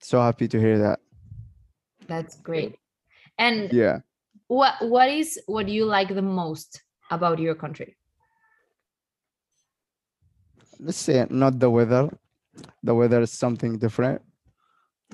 So 0.00 0.20
happy 0.20 0.48
to 0.48 0.60
hear 0.60 0.78
that. 0.78 1.00
That's 2.08 2.36
great. 2.40 2.78
And 3.38 3.72
Yeah. 3.72 4.00
what 4.48 4.74
what 4.88 5.10
is 5.10 5.40
what 5.46 5.68
you 5.68 5.84
like 5.86 6.14
the 6.14 6.22
most 6.22 6.82
about 7.10 7.38
your 7.38 7.54
country? 7.54 7.97
Let's 10.80 10.98
say 10.98 11.26
not 11.30 11.58
the 11.58 11.70
weather. 11.70 12.10
The 12.82 12.94
weather 12.94 13.20
is 13.20 13.32
something 13.32 13.78
different. 13.78 14.22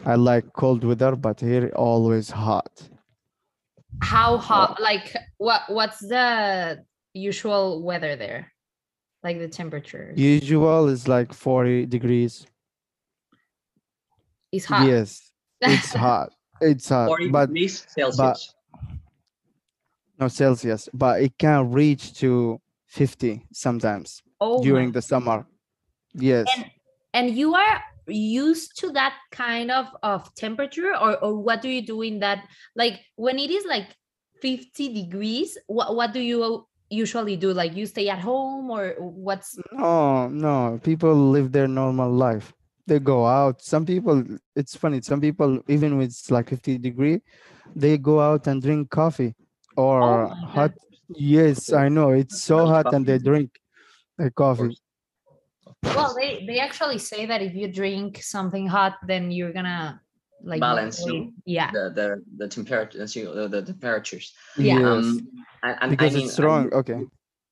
I 0.04 0.16
like 0.16 0.52
cold 0.52 0.82
weather, 0.84 1.14
but 1.16 1.40
here 1.40 1.70
always 1.76 2.30
hot. 2.30 2.88
How 4.02 4.34
oh. 4.34 4.38
hot? 4.38 4.80
Like 4.80 5.14
what 5.38 5.62
what's 5.68 6.00
the 6.00 6.84
usual 7.12 7.82
weather 7.82 8.16
there? 8.16 8.52
Like 9.22 9.38
the 9.38 9.48
temperature 9.48 10.12
Usual 10.16 10.88
is 10.88 11.08
like 11.08 11.32
40 11.32 11.86
degrees. 11.86 12.46
is 14.52 14.66
hot. 14.66 14.86
Yes, 14.86 15.32
it's 15.62 15.94
hot. 16.06 16.30
It's 16.60 16.88
hot, 16.88 17.06
40 17.06 17.28
but 17.28 17.46
degrees 17.46 17.86
Celsius. 17.88 18.54
no 20.20 20.28
Celsius. 20.28 20.88
But 20.92 21.22
it 21.22 21.38
can 21.38 21.72
reach 21.72 22.18
to 22.20 22.60
50 22.88 23.46
sometimes 23.52 24.22
oh 24.40 24.62
during 24.62 24.88
my- 24.88 24.92
the 24.92 25.02
summer. 25.02 25.46
Yes. 26.14 26.46
And- 26.56 26.70
and 27.14 27.30
you 27.30 27.54
are 27.54 27.80
used 28.08 28.76
to 28.80 28.90
that 28.90 29.14
kind 29.30 29.70
of 29.70 29.86
of 30.02 30.34
temperature 30.34 30.92
or 30.94 31.16
or 31.24 31.38
what 31.38 31.62
do 31.62 31.68
you 31.70 31.80
do 31.80 32.02
in 32.02 32.18
that 32.18 32.44
like 32.76 33.00
when 33.16 33.38
it 33.38 33.50
is 33.50 33.64
like 33.64 33.86
50 34.42 34.92
degrees 34.92 35.56
what 35.68 35.94
what 35.96 36.12
do 36.12 36.20
you 36.20 36.66
usually 36.90 37.36
do 37.36 37.52
like 37.54 37.74
you 37.74 37.86
stay 37.86 38.08
at 38.10 38.18
home 38.18 38.68
or 38.68 38.94
what's 38.98 39.56
No, 39.72 40.28
no. 40.28 40.78
People 40.82 41.14
live 41.14 41.50
their 41.52 41.68
normal 41.68 42.10
life. 42.10 42.52
They 42.86 42.98
go 42.98 43.24
out. 43.26 43.62
Some 43.62 43.86
people, 43.86 44.22
it's 44.54 44.76
funny. 44.76 45.00
Some 45.00 45.20
people, 45.20 45.60
even 45.68 45.96
with 45.96 46.12
like 46.28 46.50
50 46.50 46.76
degree, 46.78 47.22
they 47.74 47.96
go 47.96 48.20
out 48.20 48.46
and 48.46 48.60
drink 48.60 48.90
coffee 48.90 49.34
or 49.76 50.02
Oh 50.02 50.28
my 50.28 50.46
hot. 50.46 50.72
Yes, 51.08 51.72
I 51.72 51.88
know. 51.88 52.10
It's 52.10 52.42
so 52.42 52.56
Drink 52.58 52.70
hot 52.74 52.92
and 52.92 53.06
they 53.06 53.18
drink 53.18 53.50
the 54.18 54.26
Of 54.26 54.34
coffee. 54.34 54.76
Course. 55.84 55.96
well 55.96 56.14
they 56.14 56.44
they 56.46 56.58
actually 56.58 56.98
say 56.98 57.26
that 57.26 57.42
if 57.42 57.54
you 57.54 57.68
drink 57.68 58.22
something 58.22 58.66
hot 58.66 58.94
then 59.06 59.30
you're 59.30 59.52
gonna 59.52 60.00
like 60.42 60.60
Balance, 60.60 61.00
lose 61.02 61.30
yeah 61.46 61.70
The 61.72 61.84
the 61.98 62.08
the 62.36 62.48
temperature 62.48 62.98
the, 62.98 63.48
the 63.48 63.62
temperatures. 63.62 64.34
Yeah. 64.58 64.76
Um, 64.76 65.26
and, 65.62 65.76
and 65.80 65.90
because 65.90 66.12
I 66.14 66.16
mean, 66.18 66.24
it's 66.26 66.34
strong. 66.34 66.64
and 66.64 66.72
Okay. 66.74 67.00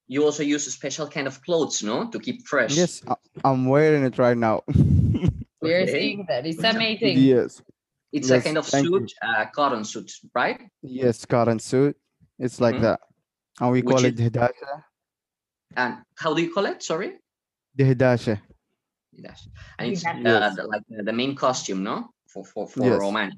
You 0.09 0.25
also 0.25 0.43
use 0.43 0.67
a 0.67 0.71
special 0.71 1.09
kind 1.09 1.27
of 1.27 1.41
clothes, 1.41 1.83
no, 1.83 2.11
to 2.11 2.19
keep 2.19 2.47
fresh. 2.47 2.77
Yes, 2.77 3.01
I- 3.09 3.17
I'm 3.49 3.65
wearing 3.67 4.05
it 4.05 4.19
right 4.19 4.37
now. 4.37 4.61
we're 5.63 5.83
Okay. 5.85 5.93
seeing 5.93 6.27
that 6.29 6.45
it's 6.45 6.63
amazing 6.63 7.17
yes, 7.19 7.63
It's 8.13 8.29
a 8.29 8.43
kind 8.43 8.59
of 8.59 8.67
thank 8.67 8.85
you. 8.85 8.99
suit, 9.09 9.13
uh, 9.23 9.47
cotton 9.55 9.85
suit, 9.85 10.13
right? 10.35 10.61
yes, 10.83 11.25
cotton 11.25 11.59
suit. 11.61 11.97
It's 12.39 12.61
like 12.61 12.77
Mhm. 12.77 12.83
that, 12.83 13.01
and 13.61 13.71
we 13.73 13.81
Which 13.81 13.89
call 13.97 14.05
is- 14.05 14.13
it 14.13 14.17
dishdasha. 14.21 14.85
And 15.77 15.93
how 16.17 16.35
do 16.35 16.43
you 16.43 16.53
call 16.53 16.67
it? 16.67 16.83
Sorry. 16.83 17.13
The 17.75 17.85
dishdasha. 17.85 18.41
Yes. 19.13 19.49
And 19.79 19.93
it's 19.93 20.05
Dishdasha. 20.05 20.27
uh, 20.27 20.41
Yes. 20.41 20.57
the, 20.57 20.63
like 20.65 20.83
the, 20.89 21.03
the 21.03 21.13
main 21.13 21.35
costume, 21.35 21.83
no, 21.83 22.11
for 22.29 22.45
for 22.45 22.67
for 22.69 22.85
Yes. 22.85 23.03
Oman. 23.03 23.33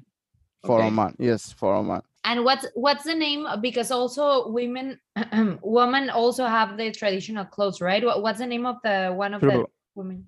For 0.63 0.79
Okay. 0.79 0.87
Oman. 0.87 1.15
Yes, 1.19 1.51
for 1.53 1.75
Oman. 1.75 2.01
and 2.25 2.43
what's 2.43 2.65
what's 2.73 3.03
the 3.03 3.13
name 3.13 3.45
because 3.61 3.91
also 3.91 4.49
women 4.49 4.99
women 5.61 6.09
also 6.09 6.45
have 6.47 6.75
the 6.75 6.89
traditional 6.91 7.45
clothes 7.45 7.79
right 7.81 8.03
what, 8.03 8.23
what's 8.23 8.39
the 8.39 8.47
name 8.49 8.65
of 8.65 8.77
the 8.83 9.13
one 9.13 9.33
of 9.37 9.41
the 9.41 9.61
women 9.93 10.25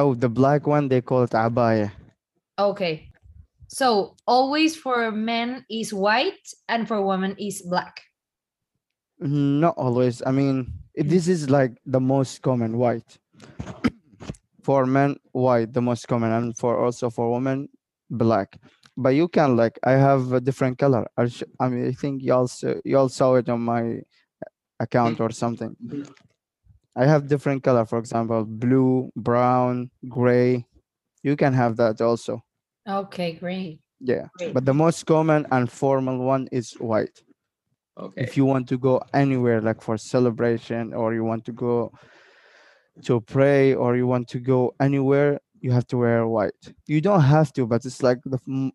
Oh, 0.00 0.14
the 0.14 0.30
black 0.32 0.66
one 0.66 0.88
they 0.88 1.02
call 1.02 1.24
it 1.28 1.36
abaya. 1.36 1.92
okay 2.58 3.12
so 3.68 4.16
always 4.26 4.72
for 4.74 5.12
men 5.12 5.60
is 5.68 5.92
white 5.92 6.40
and 6.72 6.88
for 6.88 7.04
women 7.04 7.36
is 7.36 7.60
black 7.68 8.00
Not 9.20 9.76
always. 9.76 10.22
I 10.24 10.32
mean, 10.32 10.72
this 10.96 11.28
is 11.28 11.50
like 11.52 11.76
the 11.84 12.00
most 12.00 12.40
common 12.40 12.80
white. 12.80 13.19
For 14.62 14.86
men, 14.86 15.16
white, 15.32 15.72
the 15.72 15.80
most 15.80 16.06
common, 16.06 16.32
and 16.32 16.56
for 16.56 16.78
also 16.84 17.10
for 17.10 17.32
women, 17.32 17.68
black. 18.10 18.58
But 18.96 19.10
you 19.10 19.28
can 19.28 19.56
like, 19.56 19.78
I 19.84 19.92
have 19.92 20.32
a 20.32 20.40
different 20.40 20.78
color. 20.78 21.06
I, 21.16 21.26
sh- 21.28 21.44
I 21.58 21.68
mean, 21.68 21.86
I 21.88 21.92
think 21.92 22.22
you 22.22 22.34
also 22.34 22.80
you 22.84 22.98
all 22.98 23.08
saw 23.08 23.36
it 23.36 23.48
on 23.48 23.60
my 23.62 24.00
account 24.78 25.20
or 25.20 25.30
something. 25.30 25.74
I 26.96 27.06
have 27.06 27.28
different 27.28 27.62
color. 27.62 27.86
For 27.86 27.98
example, 27.98 28.44
blue, 28.44 29.10
brown, 29.16 29.90
gray. 30.08 30.66
You 31.22 31.36
can 31.36 31.52
have 31.54 31.76
that 31.76 32.00
also. 32.00 32.42
okay 32.86 33.32
great 33.32 33.78
Yeah. 34.00 34.28
Great. 34.38 34.54
But 34.54 34.64
the 34.64 34.74
most 34.74 35.04
common 35.06 35.46
and 35.52 35.70
formal 35.70 36.18
one 36.18 36.48
is 36.50 36.72
white. 36.74 37.22
Okay. 37.98 38.22
if 38.22 38.36
you 38.36 38.46
want 38.46 38.66
to 38.68 38.78
go 38.78 39.02
anywhere 39.12 39.60
like 39.60 39.82
for 39.82 39.98
celebration 39.98 40.94
or 40.94 41.12
you 41.12 41.22
want 41.22 41.44
to 41.44 41.52
go 41.52 41.92
to 43.02 43.20
pray 43.20 43.74
or 43.74 43.96
you 43.96 44.06
want 44.06 44.28
to 44.28 44.38
go 44.38 44.74
anywhere 44.80 45.40
you 45.60 45.70
have 45.72 45.86
to 45.88 45.98
wear 45.98 46.26
white. 46.26 46.52
You 46.86 47.00
don't 47.00 47.20
have 47.20 47.52
to 47.54 47.66
but 47.66 47.84
it's 47.84 48.02
like 48.02 48.18
the 48.24 48.38
f- 48.38 48.72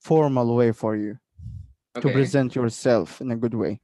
formal 0.00 0.54
way 0.54 0.72
for 0.72 0.96
you 0.96 1.18
to 1.94 2.00
present 2.00 2.54
yourself 2.54 3.20
in 3.20 3.30
a 3.30 3.36
good 3.36 3.54
way. 3.54 3.80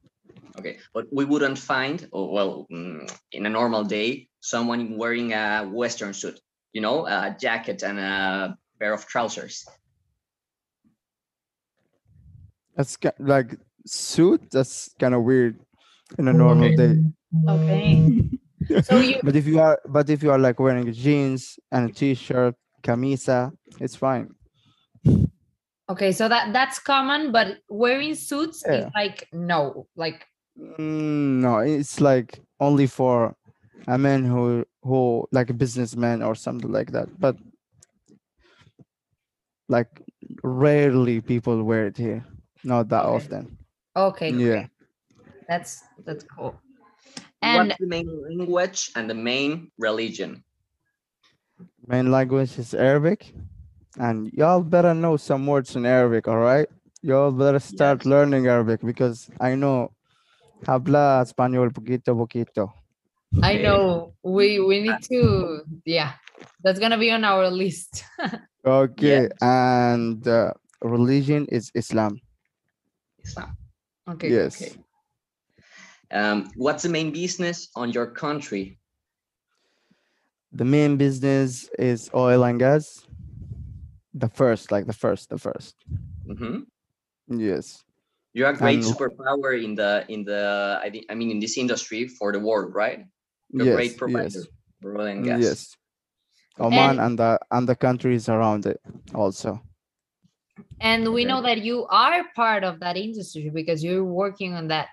Okay, 0.58 0.78
but 0.94 1.06
we 1.12 1.24
wouldn't 1.24 1.58
find, 1.58 2.08
or 2.10 2.32
well, 2.32 2.66
mm, 2.72 3.08
in 3.32 3.46
a 3.46 3.50
normal 3.50 3.84
day, 3.84 4.28
someone 4.40 4.96
wearing 4.96 5.32
a 5.32 5.62
Western 5.64 6.12
suit, 6.12 6.40
you 6.72 6.80
know, 6.80 7.06
a 7.06 7.36
jacket 7.38 7.82
and 7.84 7.98
a 7.98 8.58
pair 8.80 8.92
of 8.92 9.06
trousers. 9.06 9.66
that's 12.74 12.96
ki- 12.96 13.18
like 13.18 13.56
suit 13.86 14.40
that's 14.52 14.94
kind 15.00 15.12
of 15.12 15.24
weird 15.24 15.58
in 16.16 16.28
a 16.28 16.32
normal 16.32 16.74
day. 16.76 17.02
Okay 17.48 18.30
so 18.82 19.00
you 19.00 19.20
but 19.22 19.36
if 19.36 19.46
you 19.46 19.60
are 19.60 19.80
but 19.86 20.10
if 20.10 20.22
you 20.22 20.30
are 20.30 20.38
like 20.38 20.58
wearing 20.58 20.92
jeans 20.92 21.58
and 21.72 21.90
a 21.90 21.92
t-shirt 21.92 22.54
camisa 22.82 23.52
it's 23.80 23.96
fine. 23.96 24.34
Okay 25.88 26.12
so 26.12 26.28
that 26.28 26.52
that's 26.52 26.78
common 26.78 27.32
but 27.32 27.58
wearing 27.68 28.14
suits 28.14 28.64
is 28.66 28.84
like 28.94 29.28
no 29.32 29.86
like 29.96 30.26
Mm, 30.58 31.38
no 31.40 31.58
it's 31.58 32.00
like 32.00 32.40
only 32.58 32.86
for 32.88 33.36
a 33.86 33.96
man 33.96 34.24
who 34.24 34.64
who 34.82 35.26
like 35.30 35.50
a 35.50 35.54
businessman 35.54 36.20
or 36.20 36.34
something 36.34 36.72
like 36.72 36.90
that 36.90 37.08
but 37.20 37.36
like 39.68 40.02
rarely 40.42 41.20
people 41.20 41.62
wear 41.62 41.86
it 41.86 41.96
here 41.96 42.24
not 42.64 42.88
that 42.88 43.04
Okay. 43.04 43.14
often. 43.14 43.58
Okay 43.96 44.30
yeah. 44.32 44.66
that's 45.48 45.84
that's 46.04 46.24
cool 46.24 46.60
and 47.42 47.68
What's 47.68 47.78
the 47.78 47.86
main 47.86 48.08
language 48.28 48.90
and 48.96 49.08
the 49.08 49.14
main 49.14 49.70
religion? 49.78 50.44
main 51.86 52.10
language 52.10 52.58
is 52.58 52.74
arabic. 52.74 53.32
And 53.98 54.30
y'all 54.32 54.62
better 54.62 54.94
know 54.94 55.16
some 55.16 55.46
words 55.46 55.74
in 55.76 55.86
arabic 55.86 56.28
all 56.28 56.38
right? 56.38 56.68
Y'all 57.02 57.32
better 57.32 57.58
start 57.58 58.04
Yes. 58.04 58.06
learning 58.06 58.46
arabic 58.46 58.80
because 58.82 59.30
i 59.40 59.54
know. 59.54 59.90
Habla 60.66 61.22
español 61.22 61.70
poquito 61.70 62.16
poquito. 62.18 62.72
I 63.42 63.58
know. 63.62 64.12
We 64.24 64.58
we 64.68 64.82
need 64.82 64.98
to 65.12 65.62
yeah. 65.84 66.14
That's 66.64 66.80
gonna 66.80 66.98
be 66.98 67.10
on 67.12 67.22
our 67.24 67.48
list. 67.50 68.04
Okay 68.66 69.28
and 69.40 70.26
uh, 70.26 70.52
religion 70.82 71.46
is 71.48 71.70
islam. 71.74 72.18
Islam. 73.22 73.56
okay 74.08 74.30
yes. 74.30 74.56
Okay. 74.62 74.72
Um, 76.10 76.50
what's 76.56 76.82
the 76.84 76.88
main 76.88 77.12
business 77.12 77.68
on 77.76 77.90
your 77.92 78.06
country? 78.10 78.78
the 80.50 80.64
main 80.64 80.96
business 80.96 81.68
is 81.78 82.08
oil 82.14 82.42
and 82.42 82.58
gas 82.58 83.04
the 84.14 84.30
first 84.30 84.72
like 84.72 84.86
the 84.86 84.94
first 84.96 85.28
the 85.28 85.36
first 85.36 85.76
hmm 86.24 86.64
yes 87.28 87.84
You're 88.32 88.48
a 88.48 88.56
great 88.56 88.80
And- 88.80 88.84
superpower 88.84 89.52
in 89.62 89.74
the 89.76 90.06
in 90.08 90.24
the 90.24 90.80
I 90.82 90.88
think 90.88 91.04
I 91.10 91.14
mean 91.14 91.30
in 91.30 91.38
this 91.40 91.58
industry 91.58 92.08
for 92.08 92.32
the 92.32 92.40
world, 92.40 92.72
right? 92.74 93.04
You're 93.52 93.62
a 93.62 93.66
yes, 93.66 93.76
great 93.76 93.94
provider 94.00 94.40
yes, 94.40 94.48
for 94.80 94.96
oil 94.96 95.06
and 95.12 95.24
gas. 95.24 95.40
yes. 95.40 95.58
Oman 96.58 96.96
And- 96.96 97.00
and 97.04 97.14
the 97.18 97.30
and 97.52 97.68
the 97.68 97.76
countries 97.76 98.28
around 98.32 98.64
it 98.64 98.80
also. 99.14 99.60
And 100.80 101.12
we 101.12 101.22
Okay. 101.22 101.28
know 101.28 101.42
that 101.44 101.60
you 101.60 101.84
are 101.92 102.24
part 102.34 102.64
of 102.64 102.80
that 102.80 102.96
industry 102.96 103.50
because 103.52 103.84
you're 103.84 104.04
working 104.04 104.54
on 104.56 104.68
that. 104.72 104.88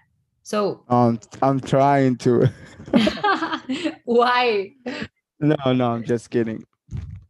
So 0.45 0.85
Um, 0.89 1.19
I'm 1.41 1.59
trying 1.59 2.17
to. 2.21 2.45
why? 4.05 4.77
No, 5.41 5.73
no, 5.73 5.91
I'm 5.97 6.03
just 6.05 6.29
kidding. 6.29 6.63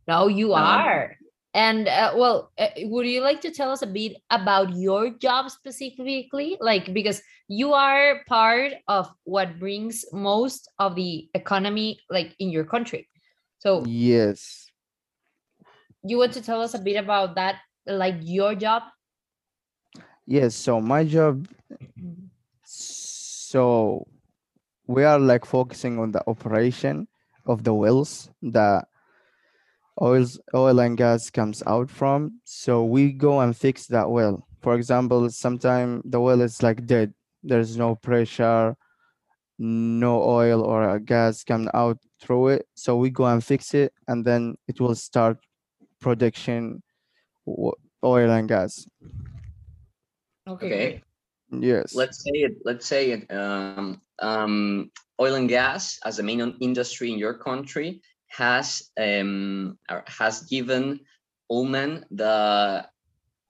No, 0.05 0.27
you 0.27 0.53
Um, 0.53 0.61
are. 0.61 1.15
And 1.55 1.87
uh, 1.87 2.11
well, 2.19 2.51
uh, 2.59 2.67
would 2.91 3.07
you 3.07 3.21
like 3.23 3.39
to 3.47 3.51
tell 3.51 3.71
us 3.71 3.81
a 3.81 3.87
bit 3.87 4.19
about 4.29 4.75
your 4.75 5.15
job 5.15 5.49
specifically? 5.49 6.57
Like, 6.59 6.91
because 6.93 7.23
you 7.47 7.71
are 7.71 8.19
part 8.27 8.73
of 8.89 9.07
what 9.23 9.57
brings 9.63 10.03
most 10.11 10.67
of 10.77 10.99
the 10.99 11.29
economy, 11.33 12.03
like 12.11 12.35
in 12.39 12.51
your 12.51 12.65
country. 12.67 13.07
So, 13.59 13.85
Yes. 13.87 14.67
you 16.03 16.19
want 16.19 16.33
to 16.33 16.41
tell 16.43 16.59
us 16.61 16.73
a 16.75 16.79
bit 16.83 16.99
about 16.99 17.35
that, 17.39 17.63
like 17.87 18.19
your 18.19 18.53
job? 18.55 18.83
Yes. 20.27 20.53
So 20.55 20.81
my 20.81 21.05
job. 21.07 21.47
So 23.55 24.05
we 24.85 25.05
are 25.05 25.17
like 25.17 25.45
focusing 25.45 25.97
on 25.97 26.11
the 26.11 26.21
operation 26.27 27.07
of 27.45 27.63
the 27.63 27.73
wells 27.73 28.29
that 28.41 28.83
oils 30.01 30.37
oil 30.53 30.77
and 30.81 30.97
gas 30.97 31.29
comes 31.29 31.63
out 31.65 31.89
from. 31.89 32.41
So 32.43 32.83
we 32.83 33.13
go 33.13 33.39
and 33.39 33.55
fix 33.55 33.87
that 33.87 34.09
well. 34.09 34.45
For 34.61 34.75
example, 34.75 35.29
sometimes 35.29 36.01
the 36.03 36.19
well 36.19 36.41
is 36.41 36.61
like 36.61 36.85
dead. 36.85 37.13
There's 37.43 37.77
no 37.77 37.95
pressure, 37.95 38.75
no 39.57 40.21
oil 40.21 40.61
or 40.61 40.99
gas 40.99 41.45
coming 41.45 41.69
out 41.73 41.99
through 42.19 42.49
it. 42.49 42.67
So 42.73 42.97
we 42.97 43.09
go 43.09 43.23
and 43.23 43.41
fix 43.41 43.73
it, 43.73 43.93
and 44.09 44.25
then 44.25 44.57
it 44.67 44.81
will 44.81 44.95
start 44.95 45.37
production 46.01 46.83
oil 47.47 48.31
and 48.31 48.49
gas. 48.49 48.85
Okay. 50.45 51.01
Yes. 51.61 51.95
Let's 51.95 52.23
say 52.23 52.31
it. 52.33 52.53
Let's 52.63 52.85
say 52.85 53.11
it. 53.11 53.31
Um, 53.31 54.01
um, 54.19 54.91
oil 55.19 55.35
and 55.35 55.49
gas 55.49 55.99
as 56.05 56.19
a 56.19 56.23
main 56.23 56.55
industry 56.61 57.11
in 57.11 57.19
your 57.19 57.35
country 57.35 58.01
has 58.27 58.89
um, 58.97 59.77
has 60.07 60.43
given 60.43 60.99
Oman 61.49 62.05
the 62.11 62.85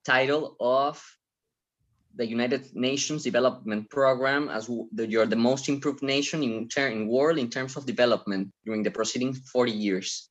title 0.03 0.55
of 0.59 1.01
the 2.15 2.25
United 2.25 2.73
Nations 2.75 3.23
Development 3.23 3.89
Program 3.89 4.49
as 4.49 4.67
the, 4.67 5.07
you're 5.07 5.25
the 5.25 5.35
most 5.35 5.67
improved 5.67 6.01
nation 6.01 6.43
in 6.43 6.69
in 6.77 7.07
world 7.07 7.37
in 7.37 7.49
terms 7.49 7.75
of 7.75 7.85
development 7.85 8.51
during 8.65 8.83
the 8.83 8.91
preceding 8.91 9.33
40 9.33 9.71
years. 9.71 10.29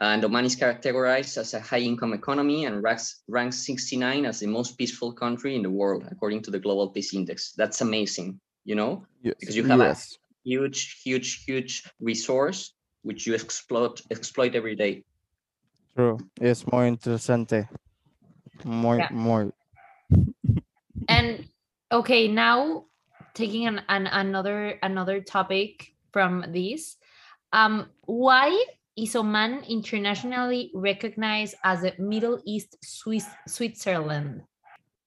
And 0.00 0.24
Oman 0.24 0.44
is 0.46 0.56
categorized 0.56 1.36
as 1.36 1.54
a 1.54 1.60
high-income 1.60 2.12
economy 2.12 2.64
and 2.64 2.82
ranks, 2.82 3.22
ranks 3.28 3.58
69 3.66 4.24
as 4.24 4.40
the 4.40 4.46
most 4.46 4.76
peaceful 4.78 5.12
country 5.12 5.54
in 5.54 5.62
the 5.62 5.70
world, 5.70 6.04
according 6.10 6.42
to 6.42 6.50
the 6.50 6.58
Global 6.58 6.88
Peace 6.90 7.14
Index. 7.14 7.52
That's 7.56 7.80
amazing, 7.82 8.40
you 8.64 8.74
know? 8.74 9.06
yes. 9.22 9.34
because 9.38 9.56
you 9.56 9.64
have 9.64 9.80
a- 9.80 9.96
Huge, 10.44 11.00
huge, 11.04 11.44
huge 11.44 11.84
resource 12.00 12.74
which 13.02 13.26
you 13.26 13.34
exploit 13.34 14.00
exploit 14.10 14.54
every 14.56 14.74
day. 14.74 15.04
True. 15.96 16.18
Es 16.40 16.64
muy 16.72 16.88
interesante. 16.88 17.68
Muy, 18.64 18.98
Yeah. 18.98 19.08
muy. 19.12 19.52
and 21.08 21.44
okay 21.90 22.28
now 22.28 22.84
taking 23.34 23.66
an, 23.66 23.82
an 23.88 24.06
another 24.06 24.78
another 24.82 25.20
topic 25.20 25.94
from 26.12 26.44
this 26.52 26.96
um 27.52 27.86
why 28.06 28.64
is 28.96 29.16
oman 29.16 29.64
internationally 29.68 30.70
recognized 30.74 31.54
as 31.64 31.84
a 31.84 31.94
middle 31.98 32.40
east 32.44 32.76
swiss 32.82 33.26
switzerland. 33.46 34.42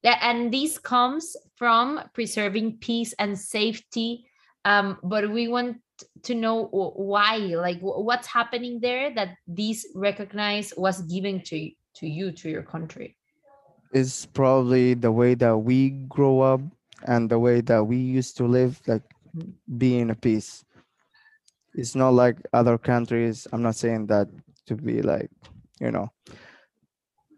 And 0.04 0.52
this 0.52 0.78
comes 0.78 1.36
from 1.56 2.00
preserving 2.14 2.78
peace 2.78 3.14
and 3.18 3.38
safety 3.38 4.26
um 4.64 4.98
but 5.02 5.30
we 5.30 5.48
want 5.48 5.78
to 6.22 6.34
know 6.34 6.66
why 6.66 7.36
like 7.36 7.78
what's 7.80 8.26
happening 8.26 8.80
there 8.80 9.14
that 9.14 9.36
this 9.46 9.86
recognized 9.94 10.74
was 10.76 11.00
given 11.02 11.40
to 11.42 11.70
to 11.96 12.06
you 12.06 12.30
to 12.32 12.48
your 12.48 12.62
country? 12.62 13.16
It's 13.92 14.26
probably 14.26 14.94
the 14.94 15.12
way 15.12 15.34
that 15.34 15.56
we 15.56 15.90
grow 16.08 16.40
up 16.40 16.60
and 17.06 17.28
the 17.30 17.38
way 17.38 17.60
that 17.62 17.84
we 17.84 17.96
used 17.96 18.36
to 18.38 18.44
live, 18.44 18.80
like 18.86 19.02
being 19.78 20.10
a 20.10 20.14
peace. 20.14 20.64
It's 21.76 21.94
not 21.94 22.14
like 22.14 22.40
other 22.54 22.78
countries. 22.78 23.46
I'm 23.52 23.60
not 23.62 23.76
saying 23.76 24.06
that 24.06 24.28
to 24.66 24.74
be 24.74 25.02
like, 25.02 25.30
you 25.78 25.90
know. 25.90 26.08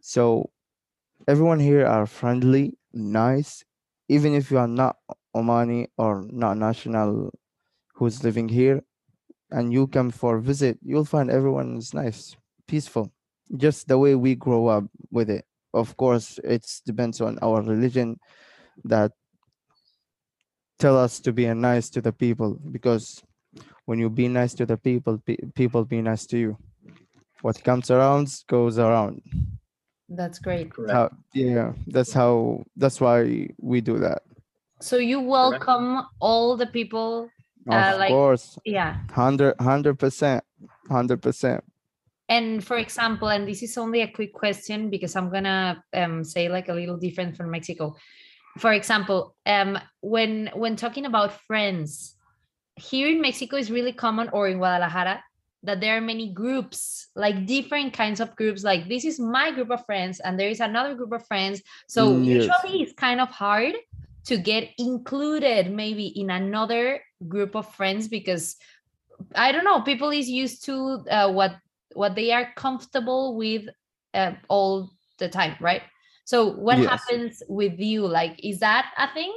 So 0.01 0.51
everyone 1.27 1.59
here 1.59 1.85
are 1.85 2.07
friendly, 2.07 2.79
nice, 2.93 3.65
even 4.09 4.35
if 4.35 4.53
you 4.53 4.59
are 4.59 4.69
not 4.69 4.97
Omani 5.35 5.89
or 5.99 6.25
not 6.31 6.57
national 6.57 7.35
who's 7.95 8.23
living 8.23 8.49
here 8.49 8.81
and 9.51 9.73
you 9.73 9.89
come 9.89 10.11
for 10.11 10.39
visit, 10.39 10.79
you'll 10.83 11.05
find 11.05 11.31
everyone 11.31 11.77
is 11.77 11.93
nice, 11.93 12.37
peaceful. 12.69 13.11
Just 13.57 13.89
the 13.89 13.99
way 13.99 14.15
we 14.15 14.37
grow 14.37 14.69
up 14.69 14.85
with 15.11 15.31
it. 15.31 15.45
Of 15.75 15.97
course, 15.97 16.39
it 16.45 16.65
depends 16.87 17.21
on 17.21 17.41
our 17.43 17.61
religion 17.61 18.21
that 18.85 19.11
tell 20.79 20.97
us 20.97 21.19
to 21.21 21.33
be 21.33 21.53
nice 21.53 21.91
to 21.91 22.01
the 22.01 22.13
people 22.13 22.59
because 22.71 23.23
when 23.87 23.99
you 23.99 24.11
be 24.11 24.29
nice 24.29 24.55
to 24.55 24.67
the 24.67 24.77
people, 24.77 25.19
pe- 25.25 25.37
people 25.55 25.85
be 25.85 26.03
nice 26.03 26.27
to 26.27 26.39
you. 26.39 26.57
What 27.43 27.63
comes 27.65 27.91
around 27.91 28.29
goes 28.49 28.79
around. 28.79 29.23
that's 30.09 30.39
great 30.39 30.73
Correct. 30.73 30.93
How, 30.93 31.11
yeah, 31.35 31.73
that's 31.87 32.13
how. 32.13 32.65
That's 32.77 33.01
why 33.01 33.49
we 33.61 33.81
do 33.81 33.99
that. 33.99 34.23
So 34.81 34.97
you 34.97 35.21
welcome 35.21 36.03
all 36.21 36.57
the 36.57 36.67
people. 36.67 37.29
Of 37.69 37.75
Uh, 37.75 37.97
like- 37.99 38.09
course, 38.11 38.59
Yeah. 38.65 38.97
hundred, 39.13 39.55
hundred 39.61 39.99
percent, 39.99 40.43
hundred 40.89 41.21
percent. 41.21 41.63
And 42.29 42.65
for 42.65 42.77
example, 42.79 43.29
and 43.29 43.47
this 43.47 43.63
is 43.63 43.77
only 43.79 44.01
a 44.03 44.09
quick 44.09 44.33
question 44.33 44.89
because 44.91 45.17
I'm 45.17 45.31
gonna 45.31 45.83
um, 45.93 46.25
say 46.25 46.49
like 46.49 46.69
a 46.69 46.75
little 46.75 46.97
different 46.97 47.37
from 47.37 47.51
Mexico. 47.51 47.95
For 48.59 48.73
example, 48.73 49.35
um, 49.47 49.79
when 50.01 50.51
when 50.55 50.77
talking 50.77 51.05
about 51.07 51.33
friends, 51.47 52.17
here 52.79 53.09
in 53.09 53.21
Mexico 53.21 53.57
is 53.57 53.71
really 53.71 53.93
common, 53.93 54.29
or 54.33 54.49
in 54.49 54.59
Guadalajara, 54.59 55.23
that 55.65 55.81
there 55.81 55.97
are 55.97 56.01
many 56.01 56.33
groups, 56.33 57.09
like 57.17 57.47
different 57.47 57.93
kinds 57.93 58.21
of 58.21 58.35
groups. 58.37 58.63
Like 58.65 58.89
this 58.89 59.05
is 59.05 59.19
my 59.19 59.51
group 59.51 59.71
of 59.71 59.85
friends, 59.87 60.21
and 60.21 60.39
there 60.39 60.49
is 60.49 60.61
another 60.61 60.95
group 60.95 61.13
of 61.13 61.27
friends. 61.27 61.63
So 61.89 62.17
Mm, 62.17 62.25
yes. 62.27 62.45
usually 62.47 62.83
it's 62.83 62.93
kind 62.95 63.21
of 63.21 63.29
hard 63.29 63.75
to 64.27 64.37
get 64.37 64.71
included 64.79 65.71
maybe 65.73 66.07
in 66.09 66.31
another 66.31 67.01
group 67.27 67.57
of 67.57 67.73
friends 67.75 68.09
because 68.09 68.57
I 69.35 69.53
don't 69.53 69.65
know, 69.65 69.81
people 69.83 70.11
is 70.11 70.29
used 70.29 70.65
to 70.67 71.05
uh, 71.11 71.33
what 71.33 71.57
what 71.95 72.15
they 72.15 72.31
are 72.33 72.53
comfortable 72.55 73.37
with 73.37 73.69
uh, 74.15 74.33
all 74.49 74.91
the 75.19 75.29
time, 75.29 75.57
right? 75.61 75.83
So 76.25 76.53
what 76.53 76.79
Yes. 76.79 76.91
happens 76.91 77.43
with 77.49 77.79
you? 77.81 78.07
Like, 78.07 78.39
is 78.45 78.61
that 78.61 78.93
a 78.99 79.13
thing? 79.15 79.33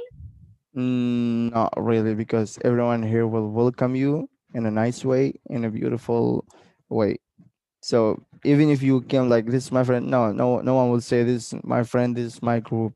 Mm, 0.76 1.52
not 1.52 1.74
really, 1.76 2.14
because 2.14 2.58
everyone 2.64 3.02
here 3.02 3.26
will 3.26 3.50
welcome 3.50 3.94
you 3.94 4.28
in 4.54 4.66
a 4.66 4.70
nice 4.70 5.04
way, 5.04 5.34
in 5.50 5.64
a 5.64 5.70
beautiful 5.70 6.46
way. 6.88 7.18
So 7.82 8.24
even 8.44 8.70
if 8.70 8.82
you 8.82 9.02
came 9.02 9.28
like 9.28 9.46
this, 9.46 9.70
my 9.70 9.84
friend, 9.84 10.08
no, 10.08 10.32
no, 10.32 10.60
no 10.60 10.74
one 10.74 10.90
will 10.90 11.00
say 11.00 11.24
this, 11.24 11.52
my 11.62 11.82
friend, 11.82 12.16
this 12.16 12.34
is 12.36 12.42
my 12.42 12.60
group. 12.60 12.94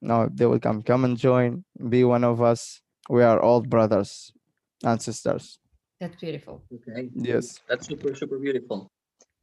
No, 0.00 0.28
they 0.32 0.46
will 0.46 0.58
come, 0.58 0.82
come 0.82 1.04
and 1.04 1.16
join, 1.16 1.64
be 1.88 2.02
one 2.02 2.24
of 2.24 2.42
us. 2.42 2.80
We 3.08 3.22
are 3.22 3.38
all 3.40 3.60
brothers 3.60 4.32
and 4.82 5.00
sisters. 5.00 5.58
That's 6.00 6.16
beautiful. 6.16 6.64
Okay. 6.72 7.10
Yes. 7.14 7.60
That's 7.68 7.86
super, 7.86 8.14
super 8.14 8.38
beautiful. 8.38 8.90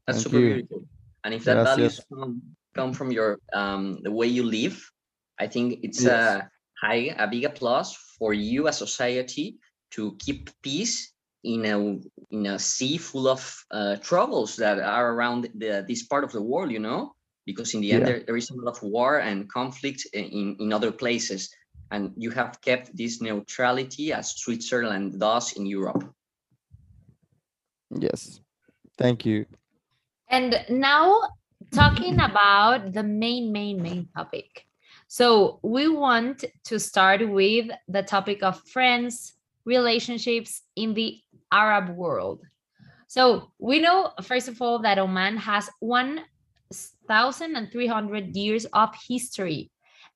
That's 0.05 0.23
Thank 0.23 0.33
super 0.33 0.41
you. 0.41 0.53
beautiful. 0.55 0.83
And 1.23 1.33
if 1.33 1.45
that 1.45 1.63
values 1.63 1.95
Gracias. 1.95 2.05
come, 2.11 2.41
come 2.75 2.93
from 2.93 3.11
your 3.11 3.39
um 3.53 3.99
the 4.03 4.11
way 4.11 4.27
you 4.27 4.43
live, 4.43 4.83
I 5.39 5.47
think 5.47 5.79
it's 5.83 6.03
Yes. 6.03 6.09
a 6.09 6.49
high 6.81 7.15
a 7.17 7.27
big 7.27 7.45
applause 7.45 7.95
for 8.17 8.33
you 8.33 8.67
as 8.67 8.77
society 8.77 9.57
to 9.91 10.15
keep 10.19 10.49
peace 10.61 11.13
in 11.43 11.65
a 11.65 11.77
in 12.31 12.45
a 12.47 12.59
sea 12.59 12.97
full 12.97 13.27
of 13.27 13.41
uh, 13.71 13.95
troubles 13.97 14.55
that 14.57 14.79
are 14.79 15.13
around 15.13 15.49
the, 15.55 15.85
this 15.87 16.03
part 16.03 16.23
of 16.23 16.31
the 16.31 16.41
world. 16.41 16.71
You 16.71 16.79
know, 16.79 17.13
because 17.45 17.73
in 17.73 17.81
the 17.81 17.91
end 17.93 18.05
there, 18.05 18.19
there 18.25 18.37
is 18.37 18.49
a 18.49 18.55
lot 18.55 18.75
of 18.75 18.83
war 18.83 19.19
and 19.19 19.49
conflict 19.49 20.05
in 20.13 20.55
in 20.59 20.73
other 20.73 20.91
places, 20.91 21.49
and 21.91 22.13
you 22.17 22.31
have 22.31 22.59
kept 22.61 22.95
this 22.95 23.21
neutrality 23.21 24.13
as 24.13 24.35
Switzerland 24.35 25.19
does 25.19 25.53
in 25.53 25.65
Europe. 25.65 26.03
Yes. 27.97 28.41
Thank 28.97 29.25
you. 29.25 29.45
And 30.29 30.63
now 30.69 31.21
talking 31.71 32.19
about 32.21 32.93
the 32.93 33.03
main, 33.03 33.51
main, 33.51 33.81
main 33.81 34.07
topic. 34.15 34.68
So 35.11 35.59
we 35.63 35.87
want 35.89 36.45
to 36.65 36.79
start 36.79 37.27
with 37.27 37.71
the 37.87 38.03
topic 38.03 38.43
of 38.43 38.61
friends, 38.69 39.33
relationships 39.65 40.61
in 40.75 40.93
the 40.93 41.19
Arab 41.51 41.89
world. 41.97 42.43
So 43.07 43.51
we 43.57 43.79
know, 43.79 44.11
first 44.21 44.47
of 44.47 44.61
all, 44.61 44.77
that 44.79 44.99
Oman 44.99 45.37
has 45.37 45.67
1,300 45.79 48.35
years 48.35 48.65
of 48.65 48.93
history 49.09 49.71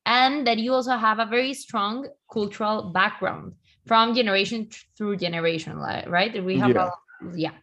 and 0.06 0.45
that 0.45 0.60
you 0.60 0.73
also 0.73 0.95
have 0.95 1.17
a 1.17 1.25
very 1.25 1.56
strong 1.56 2.08
cultural 2.32 2.91
background 2.93 3.53
from 3.88 4.13
generation 4.13 4.69
through 4.95 5.17
generation, 5.17 5.75
right? 5.75 6.43
We 6.43 6.60
have 6.60 6.75
Yeah. 6.75 6.86
a, 6.86 6.91
yeah, 7.36 7.53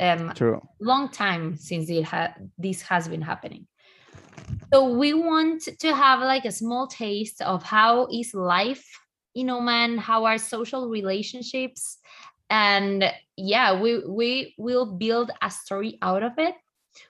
um, 0.00 0.32
True. 0.34 0.60
long 0.80 1.10
time 1.10 1.56
since 1.56 1.88
it 1.90 2.02
ha- 2.02 2.34
this 2.58 2.82
has 2.82 3.06
been 3.06 3.22
happening. 3.22 3.68
So 4.72 4.90
we 4.90 5.14
want 5.14 5.62
to 5.78 5.94
have 5.94 6.20
like 6.20 6.44
a 6.44 6.52
small 6.52 6.86
taste 6.86 7.40
of 7.42 7.62
how 7.62 8.06
is 8.12 8.34
life 8.34 8.84
in 9.34 9.50
Oman, 9.50 9.98
how 9.98 10.24
are 10.24 10.38
social 10.38 10.88
relationships, 10.88 11.98
and 12.50 13.12
yeah, 13.36 13.80
we 13.80 14.02
we 14.06 14.54
will 14.58 14.86
build 14.86 15.30
a 15.42 15.50
story 15.50 15.98
out 16.02 16.22
of 16.22 16.32
it, 16.38 16.54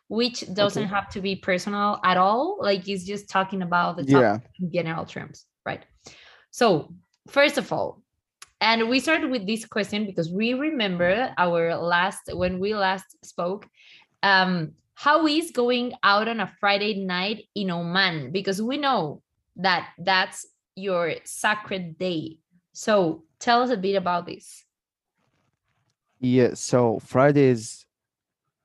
which 0.09 0.45
doesn't 0.55 0.85
Okay. 0.85 0.95
have 0.95 1.09
to 1.11 1.21
be 1.21 1.37
personal 1.37 2.01
at 2.05 2.17
all. 2.17 2.59
Like 2.61 2.89
it's 2.89 3.05
just 3.05 3.29
talking 3.29 3.63
about 3.63 3.97
the 3.97 4.05
topic 4.05 4.43
Yeah. 4.43 4.61
in 4.61 4.73
general 4.73 5.05
terms, 5.05 5.47
right? 5.65 5.85
So 6.51 6.93
first 7.29 7.59
of 7.59 7.73
all, 7.73 8.03
and 8.61 8.89
we 8.89 9.01
started 9.01 9.31
with 9.31 9.47
this 9.47 9.65
question 9.67 10.07
because 10.07 10.31
we 10.31 10.55
remember 10.55 11.33
our 11.39 11.77
last 11.77 12.31
when 12.33 12.59
we 12.59 12.75
last 12.75 13.05
spoke. 13.25 13.67
Um, 14.23 14.73
how 14.97 15.27
is 15.27 15.51
going 15.51 15.93
out 16.03 16.27
on 16.27 16.41
a 16.41 16.51
Friday 16.59 17.05
night 17.05 17.45
in 17.55 17.71
Oman? 17.71 18.33
Because 18.33 18.63
we 18.63 18.79
know 18.79 19.23
that 19.57 19.91
that's 19.99 20.47
your 20.75 21.15
sacred 21.23 21.99
day. 21.99 22.39
So 22.73 23.25
tell 23.39 23.63
us 23.63 23.69
a 23.69 23.77
bit 23.77 23.95
about 23.95 24.25
this. 24.25 24.65
Yeah. 26.19 26.55
So 26.55 26.99
Friday 27.01 27.45
is 27.45 27.85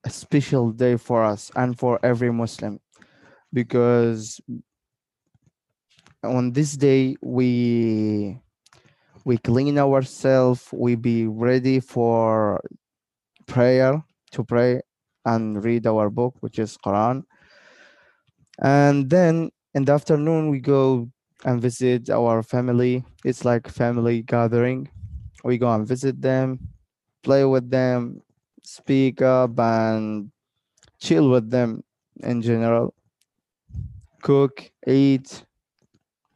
a 0.05 0.09
special 0.09 0.71
day 0.71 0.95
for 0.95 1.21
us 1.21 1.51
and 1.53 1.77
for 1.77 1.99
every 2.01 2.31
Muslim 2.31 2.79
because 3.51 4.39
on 6.23 6.53
this 6.53 6.77
day 6.77 7.17
we 7.21 8.39
we 9.25 9.37
clean 9.37 9.77
ourselves 9.77 10.69
we 10.71 10.95
be 10.95 11.27
ready 11.27 11.79
for 11.81 12.63
prayer 13.47 14.01
to 14.31 14.43
pray 14.43 14.81
and 15.25 15.63
read 15.63 15.87
our 15.87 16.09
book 16.09 16.35
which 16.41 16.59
is 16.59 16.77
quran. 16.77 17.23
And 18.61 19.09
then 19.09 19.51
in 19.73 19.85
the 19.85 19.93
afternoon 19.93 20.49
we 20.49 20.59
go 20.59 21.09
and 21.45 21.61
visit 21.61 22.09
our 22.09 22.43
family. 22.43 23.03
It's 23.25 23.43
like 23.45 23.67
family 23.67 24.21
gathering. 24.21 24.89
We 25.43 25.57
go 25.57 25.71
and 25.73 25.87
visit 25.87 26.21
them 26.21 26.59
play 27.23 27.45
with 27.45 27.69
them 27.71 28.21
speak 28.63 29.21
up 29.21 29.59
and 29.59 30.31
chill 30.99 31.29
with 31.29 31.49
them 31.51 31.83
in 32.23 32.41
general. 32.41 32.93
Cook 34.21 34.71
eat 34.87 35.43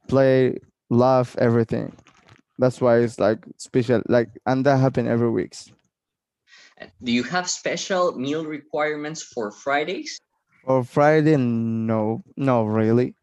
play 0.07 0.57
laugh 0.89 1.35
everything. 1.37 1.95
That's 2.59 2.81
why 2.81 2.99
it's 2.99 3.19
like 3.19 3.45
special 3.57 4.03
like 4.07 4.29
and 4.47 4.65
that 4.65 4.79
happen 4.79 5.07
every 5.07 5.31
weeks 5.31 5.71
Do 7.03 7.11
you 7.11 7.23
have 7.23 7.49
special 7.49 8.17
meal 8.17 8.45
requirements 8.45 9.23
for 9.23 9.51
Fridays? 9.51 10.19
or 10.65 10.83
friday 10.83 11.37
no 11.37 12.23
no 12.35 12.65
really 12.65 13.15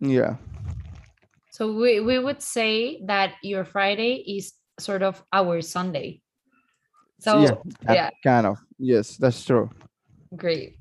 yeah 0.00 0.36
So 1.52 1.68
we, 1.70 2.00
we 2.00 2.18
would 2.18 2.40
say 2.40 3.04
that 3.04 3.36
your 3.42 3.64
Friday 3.68 4.24
is 4.24 4.56
sort 4.80 5.02
of 5.02 5.22
our 5.36 5.60
Sunday. 5.60 6.22
So 7.20 7.38
yeah, 7.38 7.54
that 7.82 7.94
yeah. 7.94 8.10
kind 8.24 8.46
of 8.46 8.56
yes 8.78 9.16
that's 9.20 9.44
true 9.44 9.68
great. 10.34 10.80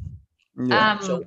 yeah 0.55 0.95
Um, 0.95 1.01
So 1.03 1.25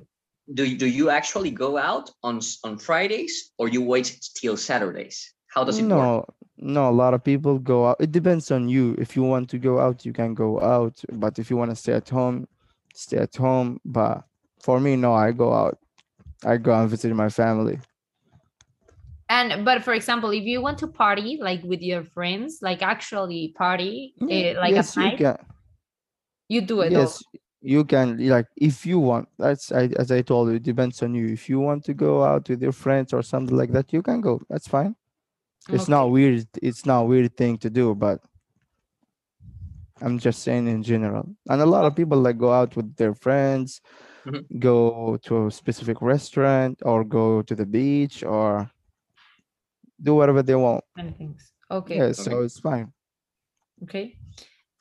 do, 0.53 0.65
do 0.77 0.87
you 0.89 1.09
actually 1.09 1.51
go 1.51 1.77
out 1.77 2.09
on 2.23 2.41
on 2.63 2.77
Fridays 2.77 3.53
or 3.57 3.69
you 3.69 3.81
wait 3.85 4.17
till 4.35 4.57
Saturdays? 4.57 5.34
How 5.55 5.63
does 5.63 5.79
it 5.79 5.83
work? 5.83 5.89
no 5.89 6.25
no 6.57 6.89
a 6.89 6.91
lot 6.91 7.13
of 7.13 7.23
people 7.23 7.59
go 7.59 7.87
out 7.87 7.97
it 7.99 8.11
depends 8.11 8.51
on 8.51 8.69
you. 8.69 8.95
If 8.97 9.15
you 9.15 9.23
want 9.23 9.49
to 9.49 9.57
go 9.57 9.79
out 9.79 10.05
you 10.05 10.13
can 10.13 10.33
go 10.33 10.61
out 10.61 11.01
but 11.13 11.39
if 11.39 11.49
you 11.49 11.57
want 11.57 11.71
to 11.71 11.75
stay 11.75 11.93
at 11.93 12.09
home 12.09 12.47
stay 12.93 13.17
at 13.17 13.35
home 13.35 13.79
but 13.83 14.23
for 14.61 14.79
me 14.79 14.95
no 14.95 15.13
i 15.13 15.31
go 15.31 15.53
out 15.53 15.77
i 16.45 16.57
go 16.57 16.73
and 16.73 16.89
visit 16.89 17.13
my 17.13 17.29
family. 17.29 17.79
And 19.27 19.65
but 19.65 19.83
for 19.83 19.93
example, 19.93 20.29
if 20.29 20.43
you 20.43 20.61
want 20.61 20.77
to 20.79 20.87
party 20.87 21.39
like 21.41 21.63
with 21.63 21.81
your 21.81 22.03
friends, 22.03 22.59
like 22.61 22.83
actually 22.83 23.53
party, 23.57 24.13
eh, 24.29 24.53
like 24.55 24.71
yes 24.71 24.95
at 24.95 25.11
you 25.11 25.17
can. 25.17 25.37
you 26.47 26.61
do 26.61 26.81
it. 26.81 26.91
yes 26.91 27.23
you 27.61 27.83
can 27.83 28.29
like 28.29 28.45
if 28.55 28.85
you 28.85 28.99
want 28.99 29.27
that's 29.39 29.71
I, 29.71 29.89
as 29.97 30.11
i 30.11 30.21
told 30.21 30.49
you 30.49 30.55
it 30.55 30.63
depends 30.63 31.01
on 31.01 31.15
you. 31.15 31.25
If 31.27 31.49
you 31.49 31.59
want 31.59 31.83
to 31.85 31.95
go 31.95 32.23
out 32.23 32.47
with 32.47 32.61
your 32.61 32.71
friends 32.71 33.11
or 33.13 33.23
something 33.23 33.57
like 33.57 33.71
that 33.71 33.91
you 33.91 34.03
can 34.03 34.21
go 34.21 34.39
that's 34.47 34.67
fine 34.67 34.95
it's 35.69 35.87
not 35.87 36.11
weird 36.11 36.45
it's 36.61 36.85
not 36.85 37.07
weird 37.07 37.35
thing 37.35 37.57
to 37.57 37.69
do 37.69 37.95
but 37.95 38.19
i'm 40.01 40.19
just 40.19 40.43
saying 40.43 40.67
in 40.67 40.83
general 40.83 41.25
and 41.49 41.61
a 41.61 41.65
lot 41.65 41.85
of 41.85 41.95
people 41.95 42.17
like 42.19 42.37
go 42.37 42.51
out 42.51 42.75
with 42.75 42.95
their 42.95 43.13
friends 43.13 43.81
Mhm. 44.27 44.59
go 44.59 45.17
to 45.21 45.45
a 45.47 45.51
specific 45.51 46.01
restaurant 46.01 46.81
or 46.83 47.03
go 47.03 47.41
to 47.41 47.53
the 47.55 47.65
beach 47.65 48.23
or 48.23 48.69
do 50.01 50.15
whatever 50.15 50.41
they 50.43 50.55
want 50.55 50.83
many 50.97 51.11
things. 51.11 51.53
Okay. 51.69 51.97
yeah 51.97 52.11
so 52.11 52.41
it's 52.41 52.59
fine 52.59 52.91
Okay. 53.83 54.17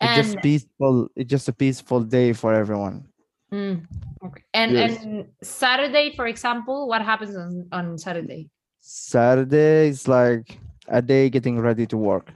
it's 0.00 0.14
And 0.14 0.14
just 0.14 0.40
peaceful 0.42 1.08
it's 1.16 1.30
just 1.30 1.48
a 1.48 1.52
peaceful 1.52 2.00
day 2.02 2.32
for 2.32 2.52
everyone 2.54 3.08
mm, 3.52 3.84
okay. 4.26 4.42
And 4.54 4.72
Yes. 4.72 5.02
and 5.04 5.26
Saturday, 5.42 6.14
for 6.16 6.26
example, 6.26 6.88
what 6.88 7.02
happens 7.02 7.36
on, 7.36 7.68
on 7.72 7.98
Saturday? 7.98 8.48
saturday 8.80 9.88
is 9.88 10.06
like 10.08 10.58
a 10.88 11.00
day 11.02 11.28
getting 11.30 11.58
ready 11.60 11.86
to 11.86 11.96
work 11.96 12.30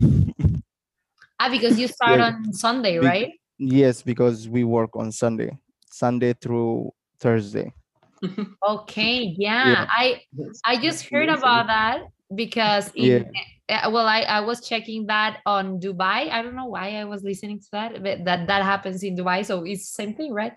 Ah, 1.38 1.50
because 1.50 1.78
you 1.78 1.86
start 1.88 2.20
Yeah. 2.20 2.32
on 2.32 2.52
Sunday, 2.52 2.98
Be- 2.98 3.06
right? 3.06 3.32
yes 3.58 4.02
because 4.02 4.48
we 4.50 4.64
work 4.64 4.94
on 4.96 5.10
sunday 5.10 5.56
sunday 5.90 6.34
through 6.34 6.92
thursday 7.18 7.72
Okay, 8.68 9.34
yeah. 9.38 9.86
I 9.88 10.22
I 10.64 10.76
just 10.80 11.06
heard 11.08 11.28
about 11.28 11.68
that 11.68 12.02
because 12.34 12.90
in, 12.96 13.30
uh, 13.68 13.90
well, 13.92 14.06
I, 14.06 14.22
I 14.22 14.40
was 14.40 14.66
checking 14.66 15.06
that 15.06 15.40
on 15.46 15.78
Dubai. 15.78 16.30
I 16.32 16.42
don't 16.42 16.56
know 16.56 16.66
why 16.66 16.96
I 16.96 17.04
was 17.04 17.22
listening 17.22 17.60
to 17.60 17.68
that, 17.72 18.02
but 18.02 18.24
that 18.24 18.48
that 18.48 18.62
happens 18.64 19.02
in 19.04 19.14
Dubai, 19.16 19.44
so 19.44 19.62
it's 19.64 19.86
the 19.92 20.02
same 20.02 20.14
thing, 20.14 20.32
right? 20.32 20.52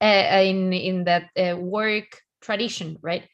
Uh, 0.00 0.42
in 0.44 0.72
in 0.72 1.04
that 1.04 1.30
uh, 1.38 1.56
work 1.56 2.20
tradition, 2.42 2.98
right? 3.00 3.24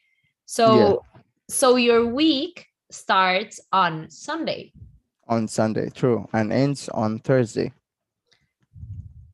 So 0.45 1.03
so 1.49 1.75
your 1.75 2.05
week 2.07 2.65
starts 2.91 3.59
on 3.71 4.09
Sunday. 4.09 4.71
on 5.27 5.47
sunday 5.47 5.89
true 5.89 6.27
and 6.33 6.53
ends 6.53 6.87
on 6.89 7.17
thursday 7.19 7.71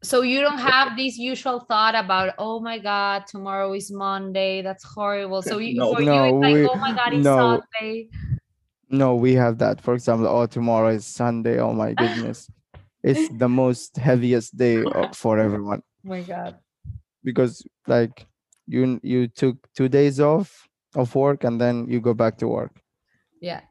So 0.03 0.23
you 0.23 0.41
don't 0.41 0.57
have 0.57 0.97
this 0.97 1.13
usual 1.17 1.59
thought 1.69 1.93
about, 1.93 2.33
oh 2.41 2.57
my 2.59 2.79
God, 2.81 3.27
tomorrow 3.29 3.69
is 3.77 3.91
Monday. 3.93 4.63
That's 4.65 4.81
horrible. 4.83 5.43
So 5.45 5.59
you, 5.61 5.77
No. 5.77 5.93
for 5.93 6.01
you, 6.01 6.09
No, 6.09 6.25
it's 6.25 6.41
like, 6.41 6.53
we- 6.57 6.65
oh 6.73 6.75
my 6.81 6.93
God, 6.97 7.13
it's 7.13 7.23
no. 7.23 7.37
Sunday. 7.37 8.09
no 8.89 9.13
we 9.15 9.33
have 9.37 9.55
that 9.59 9.79
for 9.79 9.93
example 9.93 10.27
oh 10.27 10.45
tomorrow 10.47 10.89
is 10.89 11.05
sunday 11.05 11.59
oh 11.63 11.71
my 11.71 11.93
goodness 11.93 12.49
it's 13.09 13.29
the 13.39 13.47
most 13.47 13.95
heaviest 13.95 14.57
day 14.57 14.83
uh, 14.83 15.07
for 15.13 15.39
everyone 15.39 15.79
Oh 16.03 16.09
my 16.15 16.21
God. 16.25 16.57
because 17.23 17.61
like 17.87 18.25
you 18.67 18.99
you 19.03 19.27
took 19.41 19.55
two 19.77 19.87
days 19.87 20.19
off 20.19 20.67
of 20.95 21.13
work 21.15 21.43
and 21.47 21.55
then 21.61 21.85
you 21.87 22.01
go 22.01 22.13
back 22.13 22.35
to 22.41 22.47
work 22.49 22.73
Yeah. 23.41 23.61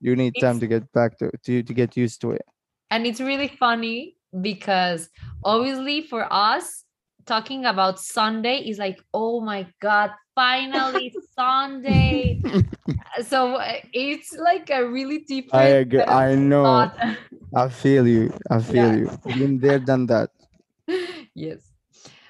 you 0.00 0.16
need 0.16 0.34
time 0.40 0.58
to 0.60 0.66
get 0.66 0.90
back 0.92 1.18
to 1.18 1.30
to, 1.44 1.62
to 1.62 1.72
get 1.74 1.96
used 1.96 2.20
to 2.22 2.32
it 2.32 2.44
And 2.90 3.06
it's 3.06 3.20
really 3.20 3.48
funny 3.48 4.16
because 4.40 5.08
obviously 5.42 6.02
for 6.06 6.26
us, 6.30 6.84
talking 7.26 7.64
about 7.64 7.98
Sunday 8.00 8.58
is 8.68 8.78
like, 8.78 9.00
oh 9.12 9.40
my 9.40 9.66
God, 9.80 10.10
finally 10.34 11.12
Sunday. 11.38 12.40
so 13.26 13.56
uh, 13.56 13.80
it's 13.92 14.32
like 14.38 14.70
a 14.70 14.84
really 14.86 15.20
different. 15.26 15.54
i 15.54 15.66
agree 15.84 16.02
i 16.06 16.34
know 16.34 16.64
thought. 16.64 16.94
i 17.56 17.68
feel 17.68 18.06
you 18.06 18.32
i 18.50 18.58
feel 18.70 18.90
Yeah. 18.92 18.98
you 18.98 19.34
been 19.40 19.58
there 19.60 19.78
done 19.78 20.06
that 20.06 20.30
yes. 21.34 21.72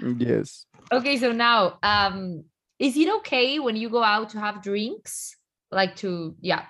yes 0.01 0.67
Okay, 0.93 1.17
so 1.19 1.33
now, 1.33 1.79
um, 1.83 2.45
is 2.79 2.97
it 2.97 3.09
okay 3.19 3.59
when 3.59 3.75
you 3.75 3.89
go 3.89 4.03
out 4.05 4.29
to 4.31 4.39
have 4.39 4.63
drinks? 4.63 5.37
Like 5.75 5.97
to, 5.97 6.35
yeah. 6.41 6.63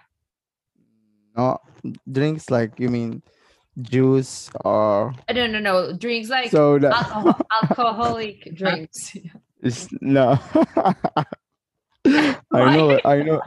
no 1.36 1.58
drinks 2.10 2.48
like 2.48 2.72
you 2.80 2.88
mean 2.88 3.20
juice 3.76 4.48
or 4.64 5.12
Uh, 5.28 5.32
No, 5.34 5.46
no, 5.46 5.58
no. 5.60 5.92
Drinks 5.92 6.30
like 6.30 6.50
soda 6.50 6.88
alcohol, 6.96 7.36
alcoholic 7.62 8.54
drinks. 8.56 9.12
It's, 9.64 9.88
no 10.00 10.38
I 12.52 12.76
know, 12.76 13.00
I 13.04 13.22
know, 13.22 13.40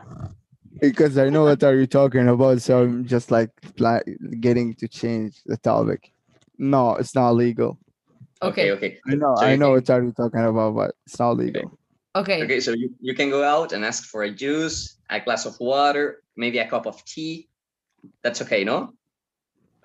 because 0.81 1.17
I 1.17 1.29
know 1.29 1.43
what 1.45 1.63
are 1.63 1.75
you 1.75 1.85
talking 1.85 2.27
about. 2.27 2.61
So 2.61 2.81
I'm 2.81 3.05
just 3.05 3.29
like 3.29 3.49
pla- 3.75 4.01
getting 4.39 4.73
to 4.81 4.87
change 4.87 5.41
the 5.45 5.57
topic. 5.57 6.11
No, 6.57 6.95
it's 6.95 7.13
not 7.13 7.31
legal. 7.37 7.77
Okay, 8.41 8.71
Okay. 8.71 8.97
okay. 8.97 8.99
I 9.07 9.13
know, 9.15 9.35
So 9.37 9.45
I 9.45 9.55
know 9.55 9.65
can- 9.67 9.73
what 9.73 9.89
are 9.91 10.03
you 10.03 10.11
talking 10.11 10.41
about, 10.45 10.73
but 10.75 10.91
it's 11.05 11.19
not 11.19 11.37
legal. 11.37 11.61
Okay. 11.65 11.75
Okay, 12.17 12.41
Okay, 12.41 12.59
so 12.59 12.71
you, 12.73 12.89
you 12.99 13.13
can 13.13 13.29
go 13.29 13.43
out 13.43 13.73
and 13.73 13.85
ask 13.85 14.05
for 14.09 14.23
a 14.23 14.31
juice, 14.31 14.97
a 15.09 15.19
glass 15.19 15.45
of 15.45 15.53
water, 15.59 16.23
maybe 16.35 16.57
a 16.57 16.67
cup 16.67 16.87
of 16.87 17.03
tea. 17.05 17.47
That's 18.23 18.41
okay, 18.41 18.63
no? 18.63 18.93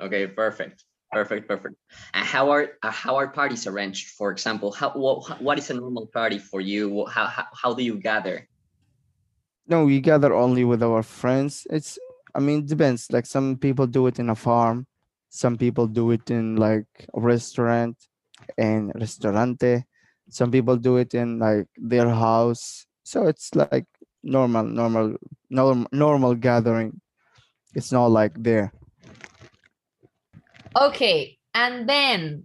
Okay, 0.00 0.26
perfect, 0.26 0.84
perfect, 1.12 1.46
perfect. 1.46 1.76
And 2.14 2.24
how 2.24 2.48
are 2.50 2.72
uh, 2.82 2.90
how 2.90 3.16
are 3.16 3.28
parties 3.28 3.66
arranged? 3.66 4.16
For 4.16 4.32
example, 4.32 4.72
how 4.72 4.90
what, 4.96 5.42
what 5.42 5.58
is 5.58 5.68
a 5.68 5.74
normal 5.74 6.06
party 6.06 6.38
for 6.38 6.60
you? 6.60 7.04
How 7.04 7.26
how, 7.26 7.46
how 7.52 7.74
do 7.74 7.84
you 7.84 8.00
gather? 8.00 8.48
No, 9.68 9.84
we 9.84 10.00
gather 10.00 10.32
only 10.32 10.64
with 10.64 10.82
our 10.82 11.02
friends. 11.02 11.66
It's, 11.70 11.98
I 12.34 12.40
mean, 12.40 12.60
it 12.60 12.66
depends. 12.66 13.12
Like 13.12 13.26
some 13.26 13.56
people 13.56 13.86
do 13.86 14.06
it 14.06 14.18
in 14.18 14.30
a 14.30 14.34
farm, 14.34 14.86
some 15.28 15.56
people 15.56 15.86
do 15.86 16.10
it 16.10 16.30
in 16.30 16.56
like 16.56 16.88
a 17.12 17.20
restaurant 17.20 17.96
and 18.56 18.90
restaurante. 18.94 19.84
Some 20.32 20.50
people 20.50 20.76
do 20.76 20.96
it 20.96 21.12
in 21.12 21.38
like 21.38 21.68
their 21.76 22.08
house. 22.08 22.86
So 23.04 23.26
it's 23.26 23.54
like 23.54 23.84
normal, 24.22 24.64
normal, 24.64 25.16
normal, 25.50 25.86
normal 25.92 26.34
gathering. 26.34 27.02
It's 27.74 27.92
not 27.92 28.06
like 28.06 28.32
there. 28.42 28.72
Okay. 30.74 31.38
And 31.54 31.86
then 31.86 32.44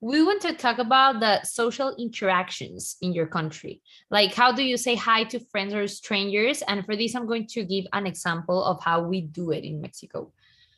we 0.00 0.22
want 0.24 0.40
to 0.42 0.54
talk 0.54 0.78
about 0.78 1.20
the 1.20 1.44
social 1.44 1.94
interactions 1.98 2.96
in 3.02 3.12
your 3.12 3.26
country. 3.26 3.82
Like, 4.10 4.32
how 4.32 4.50
do 4.50 4.62
you 4.62 4.78
say 4.78 4.94
hi 4.94 5.24
to 5.24 5.38
friends 5.38 5.74
or 5.74 5.86
strangers? 5.86 6.62
And 6.62 6.86
for 6.86 6.96
this, 6.96 7.14
I'm 7.14 7.26
going 7.26 7.46
to 7.48 7.64
give 7.64 7.84
an 7.92 8.06
example 8.06 8.64
of 8.64 8.82
how 8.82 9.02
we 9.02 9.20
do 9.20 9.50
it 9.50 9.64
in 9.64 9.82
Mexico. 9.82 10.32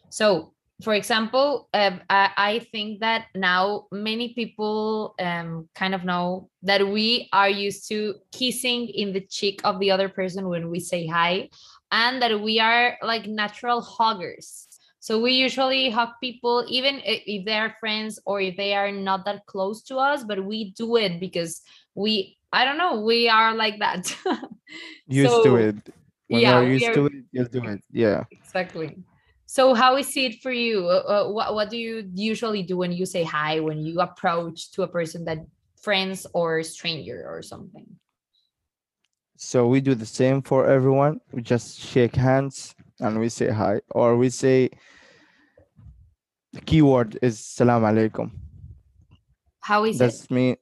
So, 0.09 0.55
for 0.83 0.95
example, 0.95 1.69
um, 1.75 2.01
I, 2.09 2.31
I 2.37 2.59
think 2.73 3.01
that 3.01 3.27
now 3.35 3.87
many 3.93 4.35
people 4.35 5.15
um, 5.21 5.69
kind 5.75 5.95
of 5.95 6.05
know 6.05 6.49
that 6.63 6.87
we 6.87 7.29
are 7.33 7.49
used 7.51 7.89
to 7.89 8.15
kissing 8.33 8.89
in 8.89 9.13
the 9.13 9.21
cheek 9.21 9.61
of 9.65 9.79
the 9.81 9.91
other 9.91 10.09
person 10.09 10.49
when 10.49 10.71
we 10.71 10.81
say 10.81 11.07
hi, 11.07 11.49
and 11.93 12.23
that 12.23 12.41
we 12.41 12.61
are 12.61 12.97
like 13.03 13.27
natural 13.27 13.81
huggers. 13.81 14.67
So 15.03 15.19
we 15.21 15.33
usually 15.33 15.89
hug 15.91 16.11
people, 16.23 16.65
even 16.69 17.01
if 17.05 17.45
they 17.47 17.57
are 17.59 17.75
friends 17.81 18.21
or 18.27 18.41
if 18.41 18.57
they 18.57 18.75
are 18.75 18.93
not 18.93 19.25
that 19.25 19.47
close 19.47 19.83
to 19.85 19.97
us, 19.97 20.25
but 20.25 20.45
we 20.45 20.73
do 20.73 20.97
it 20.97 21.19
because 21.21 21.63
we, 21.95 22.37
I 22.53 22.67
don't 22.67 22.77
know, 22.77 23.01
we 23.01 23.29
are 23.29 23.55
like 23.55 23.79
that. 23.79 24.15
Used 25.09 25.33
So, 25.33 25.43
to 25.45 25.57
it. 25.57 25.77
When 26.29 26.43
yeah, 26.43 26.61
used 26.61 26.87
are- 26.89 26.95
to 26.95 27.07
it, 27.07 27.25
you 27.33 27.45
do 27.49 27.65
it. 27.65 27.81
Yeah. 27.91 28.25
Exactly. 28.31 28.99
So 29.51 29.75
how 29.75 29.97
is 29.97 30.17
it 30.17 30.41
for 30.43 30.53
you? 30.53 30.87
Uh, 30.87 31.27
uh, 31.27 31.29
what, 31.29 31.57
what 31.57 31.71
do 31.71 31.77
you 31.77 32.09
usually 32.15 32.63
do 32.63 32.77
when 32.77 32.93
you 32.93 33.05
say 33.05 33.25
hi, 33.25 33.59
when 33.59 33.85
you 33.85 34.01
approach 34.01 34.71
to 34.79 34.85
a 34.85 34.87
person 34.87 35.25
that 35.25 35.39
friends 35.83 36.25
or 36.33 36.63
stranger 36.63 37.27
or 37.27 37.43
something? 37.43 37.85
So 39.37 39.67
we 39.67 39.81
do 39.81 39.97
the 39.97 40.07
same 40.07 40.41
for 40.41 40.69
everyone. 40.69 41.21
We 41.33 41.43
just 41.43 41.81
shake 41.81 42.15
hands 42.15 42.77
and 43.01 43.19
we 43.19 43.29
say 43.29 43.51
hi, 43.51 43.81
or 43.91 44.17
we 44.17 44.31
say 44.31 44.71
the 46.53 46.61
keyword 46.61 47.19
is 47.21 47.41
salam 47.41 47.83
alaikum. 47.83 48.31
How 49.63 49.85
is 49.85 49.97
it? 49.97 49.99
That's 49.99 50.31
me. 50.31 50.59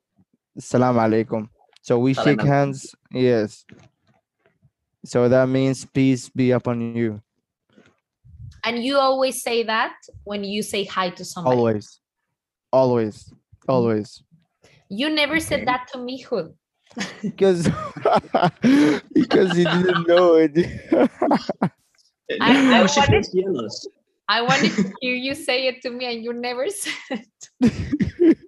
Salam 0.59 0.96
alaikum. 0.96 1.51
So 1.83 1.98
we 1.98 2.14
Salam 2.14 2.24
shake 2.24 2.38
alaikum. 2.38 2.46
hands. 2.46 2.94
Yes. 3.12 3.66
So 5.05 5.29
that 5.29 5.46
means 5.46 5.85
peace 5.85 6.31
be 6.31 6.53
upon 6.53 6.96
you. 6.96 7.20
And 8.64 8.83
you 8.85 8.99
always 8.99 9.42
say 9.42 9.62
that 9.64 9.94
when 10.25 10.44
you 10.44 10.62
say 10.62 10.85
hi 10.85 11.11
to 11.11 11.25
somebody. 11.25 11.57
Always. 11.57 12.01
Always. 12.73 13.25
Mm-hmm. 13.25 13.71
Always. 13.73 14.23
You 14.88 15.11
never 15.11 15.35
Okay. 15.37 15.40
said 15.44 15.66
that 15.68 15.88
to 15.92 15.99
me, 15.99 16.21
Hood. 16.23 16.55
Because 17.23 17.68
because 19.12 19.57
you 19.59 19.64
didn't 19.64 20.09
know 20.09 20.35
it. 20.40 20.57
I- 22.40 22.53
Now 22.68 22.83
I 22.85 22.87
she 22.87 23.01
wanted- 23.01 23.27
jealous. 23.35 23.87
I 24.31 24.42
wanted 24.42 24.73
to 24.77 24.92
hear 25.01 25.14
you 25.14 25.35
say 25.35 25.68
it 25.68 25.81
to 25.83 25.90
me 25.90 26.05
and 26.05 26.23
you 26.23 26.33
never 26.35 26.68
said. 26.68 27.25
It. 27.61 28.38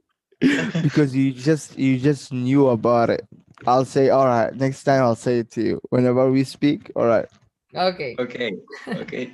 because 0.83 1.14
you 1.16 1.33
just 1.33 1.79
you 1.79 1.99
just 1.99 2.33
knew 2.33 2.68
about 2.68 3.09
it. 3.11 3.27
I'll 3.66 3.85
say, 3.87 4.09
all 4.11 4.27
right, 4.27 4.55
next 4.55 4.85
time 4.85 5.03
I'll 5.03 5.14
say 5.16 5.38
it 5.40 5.51
to 5.53 5.62
you. 5.62 5.81
Whenever 5.90 6.31
we 6.31 6.44
speak, 6.44 6.90
all 6.96 7.07
right. 7.07 7.27
Okay. 7.75 8.16
Okay, 8.18 8.53
okay. 8.88 9.33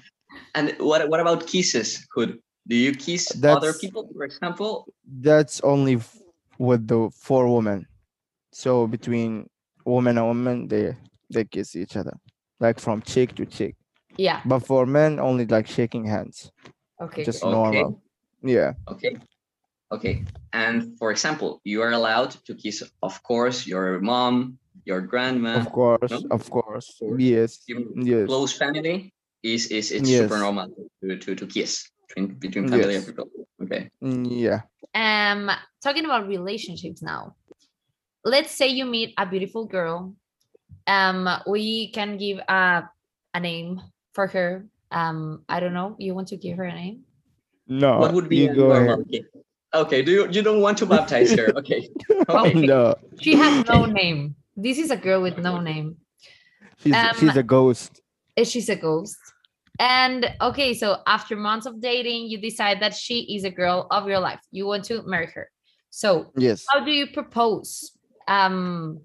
And 0.57 0.75
what 0.81 1.09
what 1.09 1.21
about 1.21 1.47
kisses? 1.47 2.07
Could 2.11 2.41
do 2.67 2.75
you 2.75 2.93
kiss 2.97 3.29
other 3.45 3.73
people, 3.73 4.09
for 4.13 4.25
example? 4.25 4.89
That's 5.05 5.61
only 5.61 5.97
f- 5.97 6.19
with 6.59 6.89
the 6.89 7.11
four 7.15 7.47
women. 7.55 7.87
So 8.53 8.87
between 8.89 9.47
woman 9.85 10.17
and 10.19 10.27
woman, 10.27 10.67
they 10.67 10.97
they 11.31 11.45
kiss 11.45 11.77
each 11.77 11.95
other, 11.97 12.17
like 12.59 12.81
from 12.81 13.03
cheek 13.03 13.37
to 13.37 13.45
cheek. 13.45 13.77
Yeah. 14.17 14.41
But 14.47 14.61
for 14.65 14.87
men, 14.87 15.21
only 15.21 15.45
like 15.45 15.69
shaking 15.69 16.07
hands, 16.09 16.51
Okay. 17.01 17.25
just. 17.25 17.45
Okay. 17.45 17.53
normal. 17.53 18.01
Yeah. 18.43 18.73
Okay. 18.89 19.17
Okay. 19.93 20.25
And 20.53 20.97
for 20.99 21.11
example, 21.13 21.61
you 21.65 21.83
are 21.83 21.93
allowed 21.93 22.31
to 22.47 22.55
kiss, 22.55 22.83
of 23.03 23.23
course, 23.23 23.67
your 23.69 24.01
mom, 24.01 24.59
your 24.85 25.01
grandma, 25.03 25.61
Of 25.61 25.71
course, 25.71 26.11
no? 26.11 26.23
of 26.31 26.49
course. 26.51 26.97
Yes. 27.19 27.61
even 27.69 27.93
Yes. 28.03 28.27
close 28.27 28.57
family 28.57 29.13
is 29.47 29.71
is 29.71 29.93
it's 29.93 30.09
super 30.11 30.39
normal 30.39 30.69
to 31.03 31.17
to, 31.17 31.35
to 31.35 31.47
kiss 31.47 31.87
between 32.09 32.35
between 32.39 32.69
family 32.69 32.95
Yes. 32.95 33.07
and 33.07 33.07
people. 33.07 33.29
Okay. 33.63 33.91
Mm, 34.03 34.27
Yeah. 34.31 34.61
Um, 34.95 35.51
talking 35.83 36.05
about 36.05 36.27
relationships 36.27 37.03
now. 37.03 37.37
Let's 38.25 38.51
say 38.51 38.69
you 38.69 38.87
meet 38.87 39.15
a 39.19 39.27
beautiful 39.27 39.67
girl. 39.67 40.15
Um, 40.87 41.29
we 41.47 41.91
can 41.95 42.17
give 42.19 42.39
a 42.49 42.89
a 43.35 43.41
name 43.41 43.81
for 44.15 44.27
her. 44.27 44.67
Um, 44.91 45.43
I 45.49 45.61
don't 45.61 45.75
know. 45.75 45.95
You 45.99 46.15
want 46.15 46.29
to 46.29 46.37
give 46.37 46.57
her 46.59 46.65
a 46.65 46.75
name? 46.75 47.05
No. 47.69 47.99
what 47.99 48.15
would 48.15 48.29
be 48.29 48.47
you 48.47 48.51
a 48.51 48.55
go 48.55 48.69
normal 48.73 49.03
ahead. 49.07 49.27
Okay. 49.75 50.01
Do 50.03 50.11
you 50.11 50.23
you 50.31 50.43
don't 50.43 50.61
want 50.63 50.79
to 50.83 50.87
baptize 50.87 51.31
her? 51.39 51.53
Okay. 51.61 51.87
Oh, 52.31 52.47
Okay. 52.51 52.67
no. 52.67 52.95
She 53.21 53.35
has 53.39 53.67
no 53.67 53.87
name. 53.87 54.35
This 54.57 54.79
is 54.79 54.91
a 54.91 54.97
girl 54.97 55.21
with 55.23 55.37
no 55.39 55.61
name. 55.61 55.99
She's 56.83 56.95
she's 57.19 57.35
Um, 57.35 57.39
a 57.39 57.47
ghost. 57.47 58.01
She's 58.45 58.69
a 58.69 58.77
ghost. 58.79 59.19
And 59.79 60.31
okay, 60.41 60.75
so 60.75 60.99
after 61.07 61.37
months 61.37 61.67
of 61.67 61.81
dating, 61.81 62.27
you 62.27 62.39
decide 62.39 62.81
that 62.81 62.95
she 62.95 63.37
is 63.37 63.45
a 63.45 63.51
girl 63.51 63.87
of 63.91 64.09
your 64.09 64.21
life. 64.21 64.41
You 64.51 64.67
want 64.67 64.85
to 64.87 65.03
marry 65.03 65.27
her. 65.35 65.51
So 65.91 66.33
Yes. 66.37 66.65
how 66.69 66.85
do 66.85 66.91
you 66.91 67.07
propose? 67.09 67.93
Um, 68.29 69.03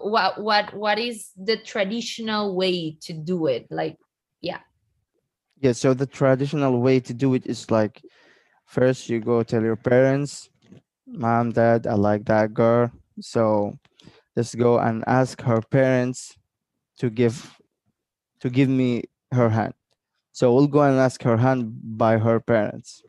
what 0.00 0.40
what 0.40 0.74
what 0.74 0.98
is 0.98 1.30
the 1.36 1.56
traditional 1.56 2.56
way 2.56 2.96
to 3.02 3.12
do 3.12 3.46
it? 3.46 3.66
Like, 3.70 3.96
yeah. 4.40 4.60
Yeah, 5.60 5.72
so 5.72 5.94
the 5.94 6.06
traditional 6.06 6.80
way 6.80 7.00
to 7.00 7.14
do 7.14 7.34
it 7.34 7.46
is 7.46 7.70
like 7.70 8.02
first 8.66 9.08
you 9.08 9.20
go 9.20 9.42
tell 9.42 9.62
your 9.62 9.76
parents, 9.76 10.50
mom, 11.06 11.52
dad, 11.52 11.86
I 11.86 11.94
like 11.94 12.24
that 12.26 12.54
girl. 12.54 12.90
So 13.20 13.78
let's 14.36 14.54
go 14.54 14.78
and 14.78 15.04
ask 15.06 15.40
her 15.42 15.60
parents 15.60 16.36
to 16.98 17.10
give 17.10 17.58
to 18.40 18.50
give 18.50 18.68
me 18.68 19.04
her 19.34 19.50
hand. 19.50 19.74
So 20.32 20.52
we'll 20.54 20.66
go 20.66 20.82
and 20.82 20.98
ask 20.98 21.22
her 21.22 21.36
hand 21.36 21.74
by 21.98 22.18
her 22.18 22.40
parents. 22.40 23.02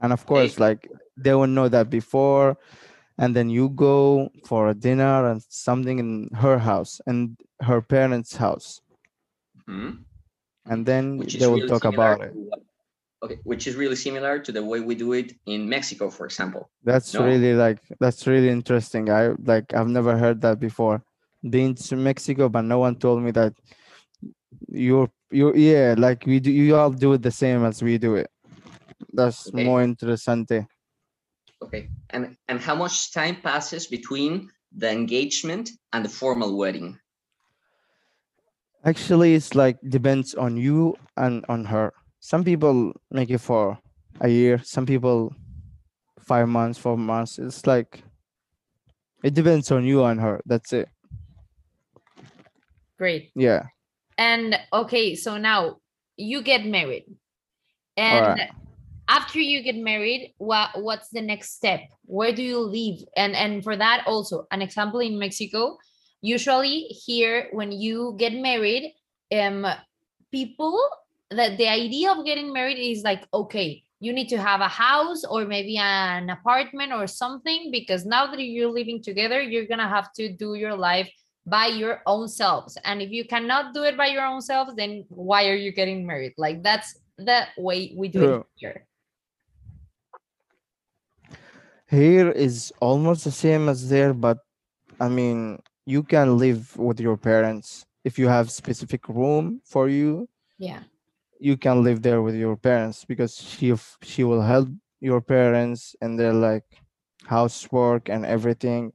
And 0.00 0.12
of 0.12 0.26
course, 0.26 0.58
like 0.58 0.90
they 1.16 1.34
will 1.34 1.46
know 1.46 1.68
that 1.68 1.88
before, 1.88 2.56
and 3.18 3.36
then 3.36 3.48
you 3.48 3.68
go 3.70 4.30
for 4.44 4.68
a 4.68 4.74
dinner 4.74 5.30
and 5.30 5.42
something 5.48 5.98
in 5.98 6.28
her 6.34 6.58
house 6.58 7.00
and 7.06 7.36
her 7.62 7.80
parents' 7.80 8.36
house. 8.36 8.80
Mhm. 9.68 10.04
And 10.66 10.86
then 10.86 11.18
they 11.18 11.46
will 11.46 11.56
really 11.56 11.68
talk 11.68 11.84
about 11.84 12.20
it. 12.22 12.34
what- 12.34 12.62
Okay, 13.24 13.38
which 13.44 13.68
is 13.68 13.76
really 13.76 13.94
similar 13.94 14.40
to 14.40 14.50
the 14.50 14.64
way 14.64 14.80
we 14.80 14.96
do 14.96 15.12
it 15.12 15.38
in 15.46 15.68
Mexico, 15.68 16.10
for 16.10 16.26
example. 16.26 16.68
That's 16.82 17.14
No. 17.14 17.24
really 17.24 17.54
like 17.54 17.78
that's 18.00 18.26
really 18.26 18.48
interesting. 18.48 19.08
I 19.10 19.28
like 19.46 19.72
I've 19.74 19.86
never 19.98 20.18
heard 20.18 20.40
that 20.40 20.58
before. 20.58 21.04
Been 21.48 21.76
to 21.86 21.94
Mexico, 21.94 22.48
but 22.48 22.62
no 22.62 22.80
one 22.80 22.96
told 22.96 23.22
me 23.22 23.30
that 23.30 23.54
you're 24.68 25.10
you 25.30 25.54
yeah, 25.54 25.94
like 25.96 26.26
we 26.26 26.40
do 26.40 26.50
you 26.50 26.76
all 26.76 26.90
do 26.90 27.12
it 27.14 27.22
the 27.22 27.30
same 27.30 27.64
as 27.64 27.82
we 27.82 27.98
do 27.98 28.16
it. 28.16 28.30
That's 29.12 29.48
Okay. 29.48 29.64
more 29.64 29.82
interesante. 29.82 30.66
Okay, 31.62 31.88
and 32.10 32.36
and 32.48 32.60
how 32.60 32.74
much 32.74 33.12
time 33.12 33.36
passes 33.42 33.86
between 33.86 34.50
the 34.76 34.90
engagement 34.90 35.70
and 35.92 36.04
the 36.04 36.08
formal 36.08 36.56
wedding? 36.56 36.98
Actually 38.84 39.34
it's 39.34 39.54
like 39.54 39.78
depends 39.88 40.34
on 40.34 40.56
you 40.56 40.96
and 41.16 41.44
on 41.48 41.64
her. 41.64 41.92
Some 42.20 42.44
people 42.44 42.92
make 43.10 43.30
it 43.30 43.38
for 43.40 43.78
a 44.20 44.28
year, 44.28 44.60
some 44.62 44.86
people 44.86 45.34
five 46.20 46.48
months, 46.48 46.78
four 46.78 46.96
months. 46.96 47.38
It's 47.38 47.66
like 47.66 48.02
it 49.22 49.34
depends 49.34 49.70
on 49.70 49.84
you 49.84 50.04
and 50.04 50.20
her. 50.20 50.40
That's 50.46 50.72
it. 50.72 50.88
great. 52.98 53.30
Yeah. 53.34 53.66
And 54.18 54.56
okay, 54.72 55.14
so 55.14 55.36
now 55.36 55.78
you 56.16 56.42
get 56.42 56.64
married. 56.66 57.06
And 57.96 58.26
Alright. 58.26 58.50
after 59.08 59.40
you 59.40 59.62
get 59.62 59.76
married, 59.76 60.34
what 60.38 60.70
what's 60.76 61.08
the 61.10 61.22
next 61.22 61.56
step? 61.56 61.80
Where 62.04 62.32
do 62.32 62.42
you 62.42 62.60
live? 62.60 63.04
And 63.16 63.34
and 63.34 63.62
for 63.62 63.76
that 63.76 64.04
also, 64.06 64.46
an 64.50 64.62
example 64.62 65.00
in 65.00 65.18
Mexico, 65.18 65.78
usually 66.20 66.88
here 67.06 67.48
when 67.52 67.72
you 67.72 68.14
get 68.18 68.34
married, 68.34 68.94
um 69.34 69.66
people 70.30 70.78
that 71.30 71.58
the 71.58 71.68
idea 71.68 72.12
of 72.12 72.24
getting 72.24 72.52
married 72.52 72.78
is 72.78 73.02
like 73.02 73.26
okay, 73.32 73.82
you 74.02 74.12
need 74.12 74.28
to 74.28 74.36
have 74.36 74.60
a 74.60 74.68
house 74.68 75.24
or 75.24 75.44
maybe 75.44 75.76
an 75.78 76.28
apartment 76.28 76.92
or 76.92 77.06
something 77.06 77.70
because 77.70 78.04
now 78.04 78.26
that 78.26 78.40
you're 78.40 78.70
living 78.70 79.00
together, 79.00 79.40
you're 79.40 79.66
going 79.66 79.78
to 79.78 79.86
have 79.86 80.12
to 80.14 80.32
do 80.34 80.54
your 80.54 80.74
life 80.74 81.08
by 81.46 81.66
your 81.66 82.02
own 82.06 82.28
selves 82.28 82.78
and 82.84 83.02
if 83.02 83.10
you 83.10 83.24
cannot 83.24 83.74
do 83.74 83.82
it 83.82 83.96
by 83.96 84.06
your 84.06 84.24
own 84.24 84.40
selves 84.40 84.74
then 84.74 85.04
why 85.08 85.48
are 85.48 85.56
you 85.56 85.72
getting 85.72 86.06
married 86.06 86.32
like 86.38 86.62
that's 86.62 87.00
the 87.18 87.46
way 87.58 87.92
we 87.96 88.08
do 88.08 88.20
True. 88.20 88.34
it 88.36 88.46
here 88.56 88.86
Here 91.92 92.30
is 92.30 92.72
almost 92.80 93.24
the 93.24 93.30
same 93.30 93.68
as 93.68 93.90
there, 93.90 94.14
but 94.14 94.38
I 94.98 95.10
mean, 95.10 95.60
you 95.84 96.02
can 96.02 96.38
live 96.38 96.74
with 96.78 96.98
your 96.98 97.18
parents 97.18 97.84
if 98.02 98.18
you 98.18 98.28
have 98.28 98.50
specific 98.50 99.06
room 99.10 99.60
for 99.62 99.90
you. 99.90 100.26
yeah 100.56 100.88
You 101.38 101.58
can 101.58 101.84
live 101.84 102.00
there 102.00 102.22
with 102.22 102.34
your 102.34 102.56
parents 102.56 103.04
because 103.04 103.36
she 103.36 103.76
she 104.00 104.24
will 104.24 104.40
help 104.40 104.72
your 105.00 105.20
parents 105.20 105.94
in 106.00 106.16
their 106.16 106.32
like 106.32 106.64
housework 107.26 108.08
and 108.08 108.24
everything. 108.24 108.94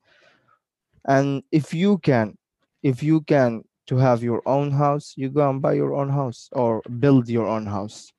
And 1.07 1.43
if 1.51 1.73
you 1.73 1.97
can, 1.99 2.37
if 2.83 3.01
you 3.01 3.21
can 3.21 3.63
to 3.87 3.97
have 3.97 4.21
your 4.23 4.41
own 4.45 4.71
house, 4.71 5.13
you 5.15 5.29
go 5.29 5.49
and 5.49 5.61
buy 5.61 5.73
your 5.73 5.93
own 5.95 6.09
house 6.09 6.49
or 6.51 6.81
build 6.99 7.29
your 7.29 7.47
own 7.47 7.65
house. 7.65 8.11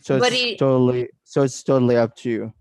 So 0.00 0.18
But 0.18 0.32
it's 0.32 0.42
it- 0.42 0.58
totally 0.58 1.08
so 1.24 1.42
it's 1.42 1.62
totally 1.62 1.96
up 1.96 2.14
to 2.16 2.30
you. 2.30 2.52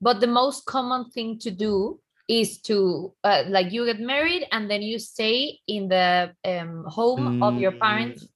but 0.00 0.20
the 0.20 0.26
most 0.26 0.66
common 0.66 1.10
thing 1.10 1.38
to 1.38 1.50
do 1.50 2.00
is 2.28 2.60
to 2.62 3.12
uh, 3.24 3.44
like 3.48 3.72
you 3.72 3.84
get 3.84 4.00
married 4.00 4.46
and 4.52 4.70
then 4.70 4.82
you 4.82 4.98
stay 4.98 5.58
in 5.66 5.88
the 5.88 6.32
um, 6.44 6.84
home 6.88 7.36
of 7.42 7.58
your 7.58 7.72
parents 7.72 8.28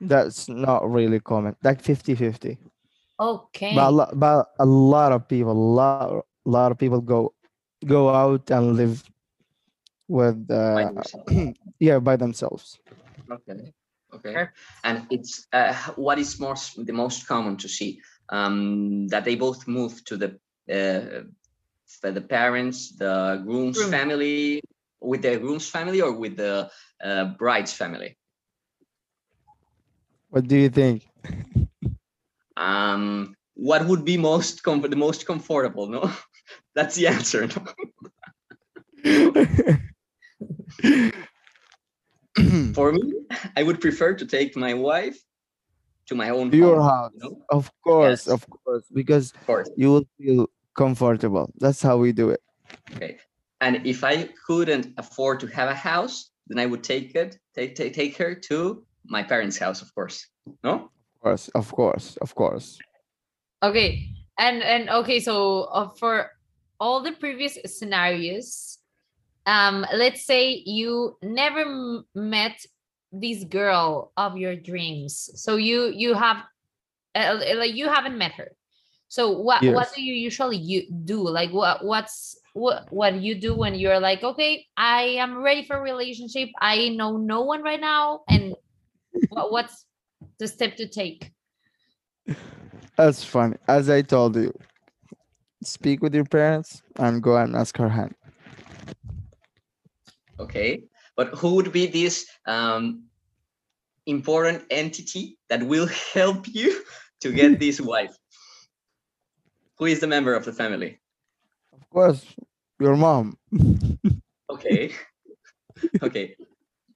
That's 0.00 0.48
not 0.48 0.90
really 0.90 1.20
common. 1.20 1.56
Like 1.62 1.80
50-50. 1.82 2.58
okay 3.20 3.74
But 3.74 3.88
a 3.88 3.90
lot, 3.90 4.10
but 4.18 4.46
a 4.58 4.66
lot 4.66 5.12
of 5.12 5.28
people, 5.28 5.52
a 5.52 5.62
lot, 5.80 6.24
a 6.46 6.50
lot 6.50 6.72
of 6.72 6.78
people 6.78 7.00
go 7.00 7.32
go 7.86 8.08
out 8.10 8.50
and 8.50 8.76
live 8.76 9.02
with 10.08 10.46
By 10.72 10.82
uh, 10.86 10.90
yourself. 10.92 11.26
yeah 11.80 11.98
by 11.98 12.16
themselves. 12.16 12.78
Okay. 13.30 13.72
Okay. 14.14 14.48
And 14.84 15.06
it's 15.10 15.46
uh, 15.52 15.74
what 15.96 16.18
is 16.18 16.38
most 16.40 16.84
the 16.86 16.92
most 16.92 17.26
common 17.26 17.56
to 17.58 17.68
see 17.68 18.00
um, 18.30 19.08
that 19.08 19.24
they 19.24 19.36
both 19.36 19.66
move 19.66 20.04
to 20.06 20.16
the 20.16 20.28
uh, 20.70 21.24
for 22.00 22.10
the 22.10 22.20
parents, 22.20 22.96
the 22.96 23.42
groom's 23.44 23.78
Groom. 23.78 23.90
family, 23.90 24.62
with 25.00 25.22
the 25.22 25.38
groom's 25.38 25.68
family 25.68 26.00
or 26.00 26.12
with 26.16 26.36
the 26.36 26.70
uh, 27.04 27.24
bride's 27.38 27.72
family. 27.72 28.16
What 30.30 30.46
do 30.48 30.56
you 30.56 30.68
think? 30.68 31.06
Um, 32.56 33.34
what 33.54 33.86
would 33.86 34.04
be 34.04 34.16
most 34.16 34.62
com- 34.62 34.80
the 34.82 34.96
most 34.96 35.26
comfortable? 35.26 35.86
No, 35.88 36.02
that's 36.74 36.94
the 36.96 37.06
answer. 37.06 37.48
For 42.74 42.92
me, 42.92 43.12
I 43.56 43.62
would 43.62 43.80
prefer 43.80 44.14
to 44.14 44.26
take 44.26 44.56
my 44.56 44.74
wife 44.74 45.16
to 46.06 46.14
my 46.14 46.30
own 46.30 46.50
Your 46.52 46.80
home, 46.80 46.88
house, 46.90 47.12
you 47.14 47.20
know? 47.30 47.36
of 47.50 47.70
course, 47.82 48.26
Yes. 48.26 48.34
of 48.34 48.46
course, 48.50 48.84
because 48.92 49.32
Of 49.32 49.46
course. 49.46 49.70
you 49.76 49.88
will 49.90 50.06
feel 50.18 50.50
comfortable. 50.76 51.52
That's 51.60 51.80
how 51.80 51.96
we 51.96 52.12
do 52.12 52.30
it. 52.30 52.40
Okay. 52.96 53.18
And 53.60 53.86
if 53.86 54.02
I 54.04 54.28
couldn't 54.46 54.92
afford 54.98 55.40
to 55.40 55.46
have 55.46 55.68
a 55.70 55.74
house, 55.74 56.30
then 56.48 56.58
I 56.58 56.66
would 56.66 56.82
take 56.82 57.14
it, 57.14 57.38
take, 57.54 57.74
take, 57.76 57.94
take 57.94 58.16
her 58.18 58.34
to 58.50 58.84
my 59.06 59.22
parents' 59.22 59.56
house, 59.56 59.80
of 59.80 59.94
course. 59.94 60.26
No? 60.62 60.90
Of 61.14 61.20
course, 61.22 61.48
of 61.54 61.72
course, 61.72 62.16
of 62.20 62.34
course. 62.34 62.78
okay 63.62 64.10
and 64.36 64.62
and 64.62 64.90
okay 64.90 65.20
so 65.20 65.62
uh, 65.72 65.88
for 65.98 66.28
all 66.84 67.00
the 67.02 67.12
previous 67.12 67.56
scenarios 67.64 68.78
um 69.46 69.86
let's 70.02 70.22
say 70.26 70.62
you 70.66 71.16
never 71.22 71.64
met 72.14 72.56
this 73.20 73.44
girl 73.44 74.12
of 74.16 74.36
your 74.36 74.56
dreams. 74.56 75.30
So 75.34 75.56
you 75.56 75.92
you 75.94 76.14
have 76.14 76.38
uh, 77.14 77.38
like 77.56 77.74
you 77.74 77.88
haven't 77.88 78.18
met 78.18 78.32
her. 78.32 78.50
So 79.08 79.30
what 79.30 79.62
what 79.62 79.92
do 79.94 80.02
you 80.02 80.14
usually 80.14 80.56
you 80.56 80.90
do? 80.90 81.22
Like 81.22 81.52
what 81.52 81.84
what's 81.84 82.36
what 82.54 82.90
what 82.90 83.14
you 83.20 83.34
do 83.34 83.52
when 83.52 83.74
you're 83.74 83.98
like 83.98 84.22
okay 84.22 84.64
i 84.76 85.18
am 85.18 85.42
ready 85.42 85.64
for 85.64 85.76
a 85.76 85.80
relationship. 85.80 86.48
I 86.60 86.90
know 86.90 87.16
no 87.16 87.42
one 87.42 87.62
right 87.62 87.80
now 87.80 88.20
and 88.28 88.54
what, 89.28 89.50
what's 89.50 89.86
the 90.38 90.46
step 90.46 90.76
to 90.76 90.86
take? 90.88 91.32
That's 92.96 93.24
funny. 93.24 93.56
As 93.66 93.90
I 93.90 94.02
told 94.02 94.36
you, 94.36 94.54
speak 95.66 96.02
with 96.02 96.14
your 96.14 96.24
parents 96.24 96.82
and 96.96 97.22
go 97.22 97.36
and 97.36 97.56
ask 97.56 97.76
her 97.76 97.88
hand. 97.88 98.14
Okay. 100.38 100.84
But 101.16 101.28
who 101.28 101.54
would 101.54 101.72
be 101.72 101.86
this 101.86 102.26
um, 102.46 103.04
important 104.06 104.64
entity 104.70 105.38
that 105.48 105.62
will 105.62 105.88
help 106.14 106.46
you 106.48 106.82
to 107.20 107.32
get 107.32 107.58
this 107.64 107.80
wife? 107.80 108.14
Who 109.78 109.86
is 109.86 110.00
the 110.00 110.06
member 110.06 110.34
of 110.34 110.44
the 110.44 110.52
family? 110.52 111.00
Of 111.72 111.88
course, 111.90 112.24
your 112.80 112.96
mom. 112.96 113.38
Okay. 114.50 114.92
okay. 116.02 116.36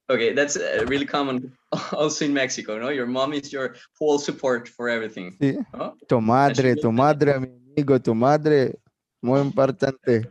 Okay, 0.09 0.33
that's 0.33 0.55
uh, 0.55 0.85
really 0.87 1.05
common 1.05 1.51
also 1.93 2.25
in 2.25 2.33
Mexico, 2.33 2.77
no? 2.79 2.89
Your 2.89 3.05
mom 3.05 3.33
is 3.33 3.51
your 3.53 3.75
full 3.97 4.17
support 4.19 4.67
for 4.67 4.89
everything. 4.89 5.35
Sí. 5.41 5.57
¿no? 5.73 5.93
Tu 6.07 6.19
madre, 6.21 6.63
will 6.69 6.75
tu 6.75 6.81
tell 6.81 6.91
you. 6.91 6.91
madre, 6.91 7.39
mi 7.39 7.47
amigo, 7.75 7.99
tu 8.03 8.13
madre. 8.15 8.75
Muy 9.21 9.41
importante. 9.41 10.27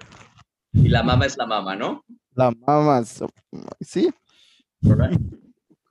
Y 0.74 0.88
la 0.88 1.03
mama 1.03 1.27
es 1.27 1.37
la 1.37 1.46
mama, 1.46 1.77
¿no? 1.77 2.03
La 2.35 2.51
mamá. 2.51 3.05
so- 3.05 3.29
Sí. 3.83 4.11
Correct. 4.85 5.18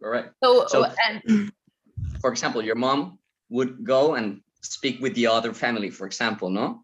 Correct. 0.02 0.34
so, 0.44 0.66
So- 0.68 0.86
and 1.08 1.52
For 2.22 2.32
example, 2.32 2.62
your 2.64 2.76
mom 2.76 3.18
would 3.50 3.84
go 3.84 4.16
and 4.16 4.42
speak 4.62 5.00
with 5.02 5.14
the 5.16 5.28
other 5.28 5.54
family, 5.54 5.90
for 5.90 6.06
example, 6.08 6.50
no? 6.50 6.84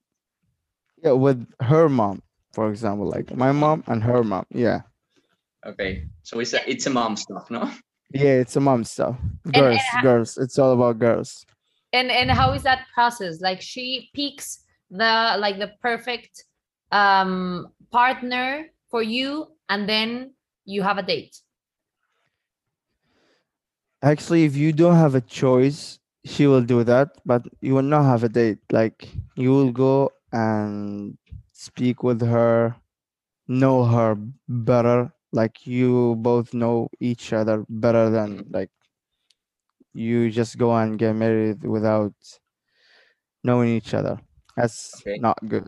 Yeah, 1.04 1.12
with 1.13 1.45
her 1.60 1.89
mom, 1.89 2.21
for 2.54 2.69
example, 2.69 3.10
like 3.10 3.36
my 3.36 3.52
mom 3.52 3.84
and 3.88 4.02
her 4.04 4.23
mom. 4.23 4.45
Yeah. 4.49 4.82
Okay. 5.65 6.08
So 6.23 6.39
it's 6.39 6.54
a 6.54 6.62
it's 6.69 6.86
a 6.88 6.89
mom 6.89 7.15
stuff, 7.17 7.49
no? 7.52 7.69
Yeah, 8.13 8.39
it's 8.41 8.56
a 8.56 8.60
mom 8.60 8.84
stuff. 8.84 9.17
and 9.45 9.54
Girls, 9.54 9.82
girls. 10.02 10.38
It's 10.38 10.60
all 10.60 10.73
about 10.73 10.99
girls. 10.99 11.45
and 11.93 12.10
and 12.12 12.32
how 12.32 12.54
is 12.54 12.63
that 12.63 12.88
process 12.93 13.39
like 13.41 13.62
she 13.62 14.10
picks 14.13 14.65
the 14.89 15.38
like 15.38 15.60
the 15.60 15.71
perfect 15.82 16.43
um 16.91 17.69
partner 17.91 18.65
for 18.89 19.02
you 19.04 19.47
and 19.69 19.88
then 19.88 20.34
you 20.65 20.82
have 20.82 20.97
a 20.97 21.04
date 21.04 21.38
Actually, 24.04 24.43
if 24.43 24.58
you 24.58 24.73
don't 24.73 24.97
have 24.97 25.15
a 25.15 25.21
choice, 25.21 25.97
she 26.26 26.45
will 26.45 26.62
do 26.62 26.84
that, 26.84 27.15
but 27.26 27.47
you 27.62 27.73
will 27.73 27.88
not 27.88 28.04
have 28.04 28.23
a 28.23 28.28
date. 28.28 28.60
Like 28.69 29.08
you 29.36 29.52
will 29.52 29.71
go 29.71 30.12
and 30.34 31.17
speak 31.54 32.04
with 32.04 32.19
her, 32.21 32.76
know 33.47 33.86
her 33.86 34.17
better. 34.49 35.13
Like 35.34 35.67
you 35.67 36.16
both 36.16 36.53
know 36.53 36.89
each 37.01 37.34
other 37.34 37.66
better 37.68 38.10
than 38.10 38.45
like 38.51 38.72
you 39.93 40.30
just 40.32 40.57
go 40.57 40.76
and 40.76 40.97
get 40.97 41.16
married 41.16 41.64
without 41.64 42.14
knowing 43.43 43.70
each 43.70 43.93
other. 43.93 44.20
That's 44.55 45.01
Okay. 45.01 45.18
not 45.20 45.38
good. 45.47 45.68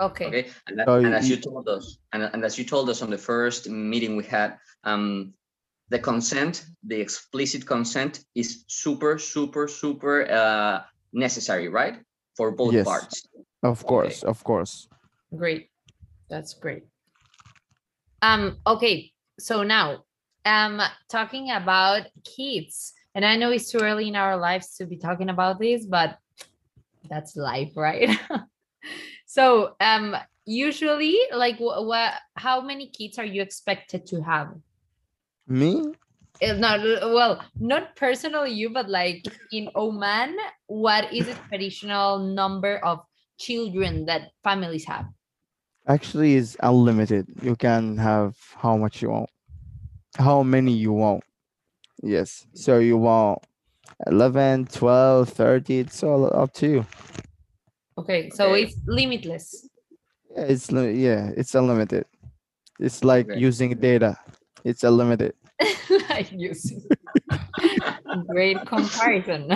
okay, 0.00 0.26
Okay. 0.26 0.50
And, 0.66 0.78
that, 0.78 0.86
So 0.86 0.94
and 0.98 1.14
as 1.14 1.28
you- 1.28 1.36
you 1.36 1.42
told 1.42 1.68
us, 1.68 1.98
and, 2.12 2.22
and 2.22 2.44
as 2.44 2.58
you 2.58 2.64
told 2.64 2.90
us 2.90 3.02
on 3.02 3.10
the 3.10 3.18
first 3.18 3.68
meeting 3.68 4.16
we 4.16 4.24
had, 4.24 4.58
um, 4.84 5.34
the 5.90 5.98
consent, 5.98 6.66
the 6.84 7.00
explicit 7.00 7.66
consent 7.66 8.24
is 8.34 8.64
super, 8.68 9.18
super, 9.18 9.68
super 9.68 10.30
uh, 10.30 10.84
necessary, 11.12 11.68
right? 11.68 12.02
For 12.36 12.50
both 12.52 12.74
Yes. 12.74 12.84
parts. 12.86 13.26
Of 13.62 13.84
course, 13.86 14.22
of 14.22 14.44
course. 14.44 14.88
great 15.36 15.68
that's 16.30 16.54
great 16.54 16.84
um 18.22 18.58
okay 18.66 19.12
so 19.38 19.62
now 19.62 20.04
um 20.44 20.80
talking 21.08 21.50
about 21.50 22.02
kids 22.24 22.92
and 23.14 23.24
i 23.24 23.36
know 23.36 23.50
it's 23.50 23.70
too 23.70 23.78
early 23.78 24.08
in 24.08 24.16
our 24.16 24.36
lives 24.36 24.76
to 24.76 24.86
be 24.86 24.96
talking 24.96 25.28
about 25.28 25.58
this 25.58 25.86
but 25.86 26.18
that's 27.08 27.36
life 27.36 27.72
right 27.76 28.18
so 29.26 29.74
um 29.80 30.16
usually 30.44 31.18
like 31.34 31.56
what 31.58 32.14
how 32.34 32.60
many 32.60 32.88
kids 32.88 33.18
are 33.18 33.24
you 33.24 33.42
expected 33.42 34.06
to 34.06 34.20
have 34.22 34.48
Me? 35.48 35.96
Uh, 36.44 36.52
Not 36.52 36.80
well, 37.08 37.42
not 37.58 37.96
personally 37.96 38.52
you, 38.52 38.70
but 38.70 38.88
like 38.88 39.24
in 39.50 39.70
Oman, 39.74 40.36
what 40.68 41.12
is 41.12 41.26
the 41.26 41.34
traditional 41.48 42.18
number 42.20 42.78
of 42.84 43.00
children 43.38 44.04
that 44.06 44.30
families 44.44 44.84
have? 44.84 45.06
Actually, 45.88 46.34
is 46.34 46.56
unlimited. 46.60 47.26
You 47.40 47.56
can 47.56 47.96
have 47.96 48.36
how 48.56 48.76
much 48.76 49.00
you 49.00 49.08
want, 49.08 49.30
how 50.18 50.42
many 50.42 50.72
you 50.72 50.92
want. 50.92 51.24
Yes. 52.02 52.46
So 52.52 52.78
you 52.78 52.98
want 52.98 53.42
11, 54.06 54.66
12, 54.66 55.28
30. 55.30 55.78
It's 55.78 56.02
all 56.02 56.26
up 56.36 56.52
to 56.54 56.68
you. 56.68 56.86
Okay, 57.96 58.28
so 58.30 58.52
Okay. 58.52 58.64
it's 58.64 58.76
limitless. 58.86 59.68
Yeah, 60.36 60.42
it's 60.42 60.70
yeah, 60.70 61.30
it's 61.36 61.54
unlimited. 61.54 62.04
It's 62.78 63.02
like 63.02 63.28
Okay. 63.30 63.40
using 63.40 63.74
data. 63.80 64.16
It's 64.64 64.84
unlimited. 64.84 65.34
like 66.10 66.30
using 66.30 66.82
great 68.28 68.64
comparison. 68.66 69.50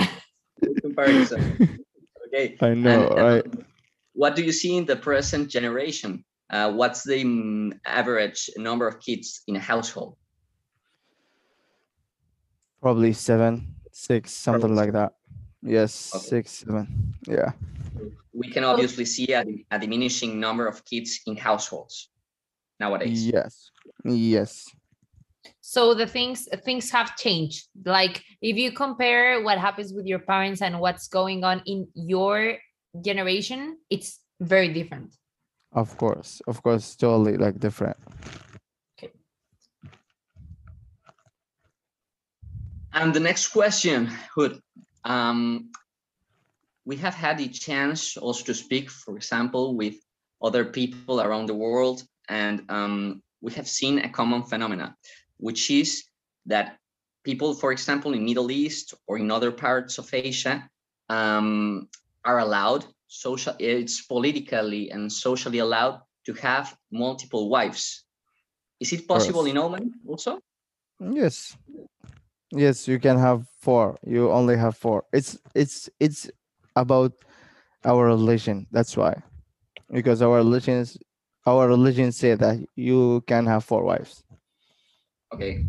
comparison. 0.80 1.58
Okay. 2.34 2.56
I 2.62 2.72
know, 2.72 3.08
And, 3.08 3.18
um, 3.18 3.24
right? 3.26 3.46
What 4.12 4.36
do 4.36 4.42
you 4.42 4.52
see 4.52 4.76
in 4.76 4.84
the 4.84 4.96
present 4.96 5.48
generation? 5.48 6.24
Uh, 6.50 6.70
what's 6.72 7.02
the 7.02 7.24
mm, 7.24 7.72
average 7.86 8.50
number 8.56 8.86
of 8.86 9.00
kids 9.00 9.42
in 9.46 9.56
a 9.56 9.60
household? 9.60 10.16
Probably 12.80 13.12
seven, 13.12 13.74
six, 13.92 14.32
something 14.32 14.60
Probably 14.60 14.76
like 14.76 14.92
that. 14.92 15.12
Yes, 15.62 16.12
Okay. 16.14 16.24
six, 16.26 16.50
seven. 16.50 17.14
Yeah. 17.26 17.52
We 18.32 18.50
can 18.50 18.64
obviously 18.64 19.04
see 19.04 19.32
a, 19.32 19.44
a 19.70 19.78
diminishing 19.78 20.40
number 20.40 20.66
of 20.66 20.84
kids 20.84 21.20
in 21.26 21.36
households 21.36 22.08
nowadays. 22.80 23.26
Yes. 23.26 23.70
Yes. 24.04 24.66
so 25.60 25.94
the 25.94 26.06
things 26.06 26.48
things 26.64 26.90
have 26.90 27.16
changed. 27.16 27.68
Like 27.84 28.22
if 28.40 28.56
you 28.56 28.72
compare 28.72 29.42
what 29.42 29.58
happens 29.58 29.92
with 29.92 30.06
your 30.06 30.18
parents 30.18 30.60
and 30.62 30.80
what's 30.80 31.06
going 31.08 31.44
on 31.44 31.62
in 31.66 31.86
your 31.94 32.58
generation, 33.00 33.78
it's 33.90 34.20
very 34.40 34.68
different. 34.68 35.14
Of 35.72 35.96
course. 35.96 36.42
Of 36.46 36.62
course, 36.62 36.94
totally 36.96 37.36
like 37.36 37.58
different. 37.58 37.96
Okay 38.98 39.12
and 42.92 43.14
the 43.14 43.20
next 43.20 43.48
question, 43.48 44.06
Hood. 44.34 44.60
Um, 45.04 45.70
we 46.84 46.96
have 46.96 47.14
had 47.14 47.38
the 47.38 47.48
chance 47.48 48.16
also 48.16 48.44
to 48.44 48.54
speak, 48.54 48.90
for 48.90 49.16
example, 49.16 49.76
with 49.76 49.96
other 50.42 50.64
people 50.64 51.20
around 51.20 51.46
the 51.46 51.54
world, 51.54 52.02
and 52.28 52.62
um, 52.68 53.22
we 53.40 53.52
have 53.52 53.68
seen 53.68 53.98
a 54.00 54.08
common 54.08 54.42
phenomena, 54.42 54.96
which 55.38 55.70
is 55.70 56.04
that 56.46 56.76
people, 57.24 57.54
for 57.54 57.72
example, 57.72 58.12
in 58.14 58.24
Middle 58.24 58.50
East 58.50 58.94
or 59.06 59.18
in 59.18 59.30
other 59.30 59.52
parts 59.52 59.98
of 59.98 60.12
Asia, 60.12 60.68
um, 61.08 61.88
are 62.24 62.38
allowed 62.38 62.84
social. 63.08 63.54
It's 63.58 64.02
politically 64.06 64.90
and 64.90 65.10
socially 65.12 65.58
allowed 65.58 66.00
to 66.26 66.32
have 66.34 66.76
multiple 66.90 67.48
wives. 67.48 68.04
Is 68.80 68.92
it 68.92 69.06
possible 69.06 69.40
Course. 69.42 69.50
in 69.50 69.58
Oman 69.58 69.92
also? 70.06 70.40
Yes. 71.00 71.56
Yes, 72.52 72.86
you 72.86 72.98
can 72.98 73.18
have 73.18 73.46
four. 73.60 73.96
You 74.06 74.30
only 74.30 74.56
have 74.56 74.76
four. 74.76 75.04
It's 75.12 75.38
it's 75.54 75.88
it's 76.00 76.30
about 76.76 77.12
our 77.84 78.06
religion. 78.06 78.66
That's 78.70 78.96
why. 78.96 79.22
Because 79.90 80.22
our 80.22 80.36
religion 80.36 80.78
is 80.78 80.98
our 81.46 81.66
religion 81.68 82.12
say 82.12 82.34
that 82.34 82.58
you 82.76 83.22
can 83.26 83.46
have 83.46 83.64
four 83.64 83.84
wives. 83.84 84.22
Okay. 85.34 85.64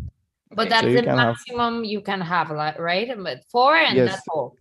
But 0.50 0.66
okay. 0.66 0.70
that's 0.70 0.86
you 0.86 0.96
the 0.96 1.02
can 1.02 1.18
have- 1.18 1.34
maximum 1.34 1.84
you 1.84 2.00
can 2.00 2.20
have, 2.20 2.50
right? 2.50 3.08
But 3.16 3.42
four 3.50 3.74
and 3.76 3.96
Yes. 3.96 4.10
that's 4.10 4.28
all. 4.28 4.56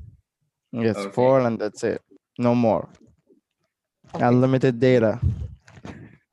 Yes, 0.74 0.98
Okay. 0.98 1.12
four 1.14 1.40
and 1.46 1.60
that's 1.62 1.84
it. 1.86 2.02
No 2.38 2.56
more. 2.56 2.90
Okay. 4.16 4.26
Unlimited 4.26 4.80
data. 4.80 5.22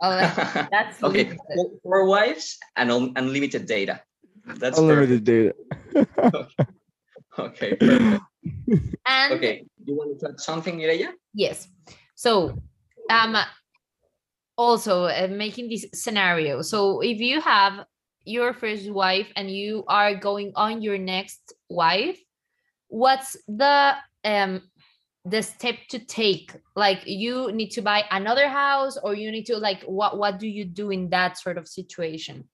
Oh, 0.01 0.11
that- 0.17 0.69
that's 0.73 1.03
okay. 1.05 1.25
limited. 1.25 1.39
Four, 1.55 1.67
four 1.85 2.01
wives 2.09 2.57
and 2.77 2.91
un- 2.91 3.13
unlimited 3.17 3.67
data. 3.67 4.01
That's 4.57 4.79
Unlimited 4.79 5.25
data. 5.25 5.53
perfect. 7.37 7.83
Okay. 7.83 8.19
And 9.07 9.29
Okay. 9.37 9.65
You 9.85 9.95
want 9.97 10.19
to 10.21 10.29
add 10.33 10.41
something, 10.41 10.79
Mireya? 10.81 11.13
Yes. 11.35 11.69
So, 12.17 12.57
um, 13.11 13.37
also 14.57 15.05
uh, 15.05 15.29
making 15.31 15.69
this 15.69 15.87
scenario. 15.95 16.63
So, 16.63 17.01
if 17.01 17.21
you 17.21 17.41
have 17.41 17.85
your 18.25 18.53
first 18.53 18.91
wife 18.91 19.29
and 19.37 19.51
you 19.51 19.85
are 19.89 20.15
going 20.15 20.53
on 20.57 20.81
your 20.83 20.99
next 20.99 21.41
wife, 21.69 22.19
what's 22.89 23.37
the 23.49 23.95
um 24.25 24.63
the 25.25 25.43
step 25.43 25.77
to 25.91 25.99
take? 25.99 26.53
Like, 26.75 27.03
you 27.07 27.53
need 27.53 27.71
to 27.73 27.83
buy 27.83 28.05
another 28.11 28.49
house, 28.49 28.97
or 29.03 29.15
you 29.15 29.31
need 29.31 29.47
to 29.47 29.57
like 29.57 29.83
what 29.85 30.19
what 30.19 30.39
do 30.39 30.49
you 30.49 30.65
do 30.65 30.91
in 30.91 31.11
that 31.11 31.39
sort 31.39 31.59
of 31.59 31.69
situation? 31.69 32.49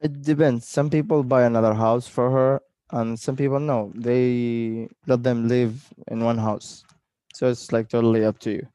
It 0.00 0.22
depends. 0.22 0.68
Some 0.68 0.90
people 0.90 1.24
buy 1.24 1.42
another 1.42 1.74
house 1.74 2.06
for 2.06 2.30
her, 2.30 2.62
and 2.92 3.18
some 3.18 3.36
people 3.36 3.58
no. 3.58 3.92
They 3.94 4.88
let 5.06 5.22
them 5.22 5.48
live 5.48 5.92
in 6.08 6.24
one 6.24 6.38
house. 6.38 6.84
So 7.34 7.48
it's 7.48 7.72
like 7.72 7.88
totally 7.88 8.24
up 8.24 8.38
to 8.40 8.50
you. 8.50 8.66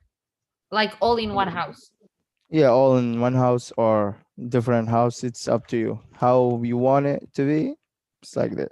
Like 0.72 0.94
all 1.00 1.18
in 1.18 1.34
one 1.34 1.48
house. 1.48 1.92
Yeah, 2.50 2.70
all 2.70 2.98
in 2.98 3.20
one 3.20 3.36
house 3.36 3.72
or 3.78 4.18
different 4.50 4.90
house. 4.90 5.24
It's 5.24 5.48
up 5.48 5.68
to 5.68 5.78
you. 5.78 6.00
How 6.14 6.62
you 6.64 6.78
want 6.78 7.06
it 7.06 7.34
to 7.36 7.46
be. 7.46 7.76
It's 8.22 8.36
like 8.36 8.56
that. 8.56 8.72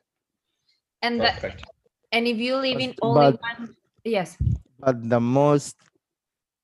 And 1.02 1.20
the, 1.20 1.26
Perfect. 1.26 1.66
And 2.12 2.28
if 2.28 2.38
you 2.38 2.55
live 2.57 2.80
in 2.80 2.95
only 3.01 3.32
but- 3.32 3.39
one, 3.41 3.76
yes. 4.03 4.38
But 4.80 4.97
the 5.09 5.20
most 5.20 5.78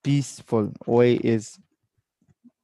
peaceful 0.04 0.74
way 0.88 1.16
is 1.16 1.60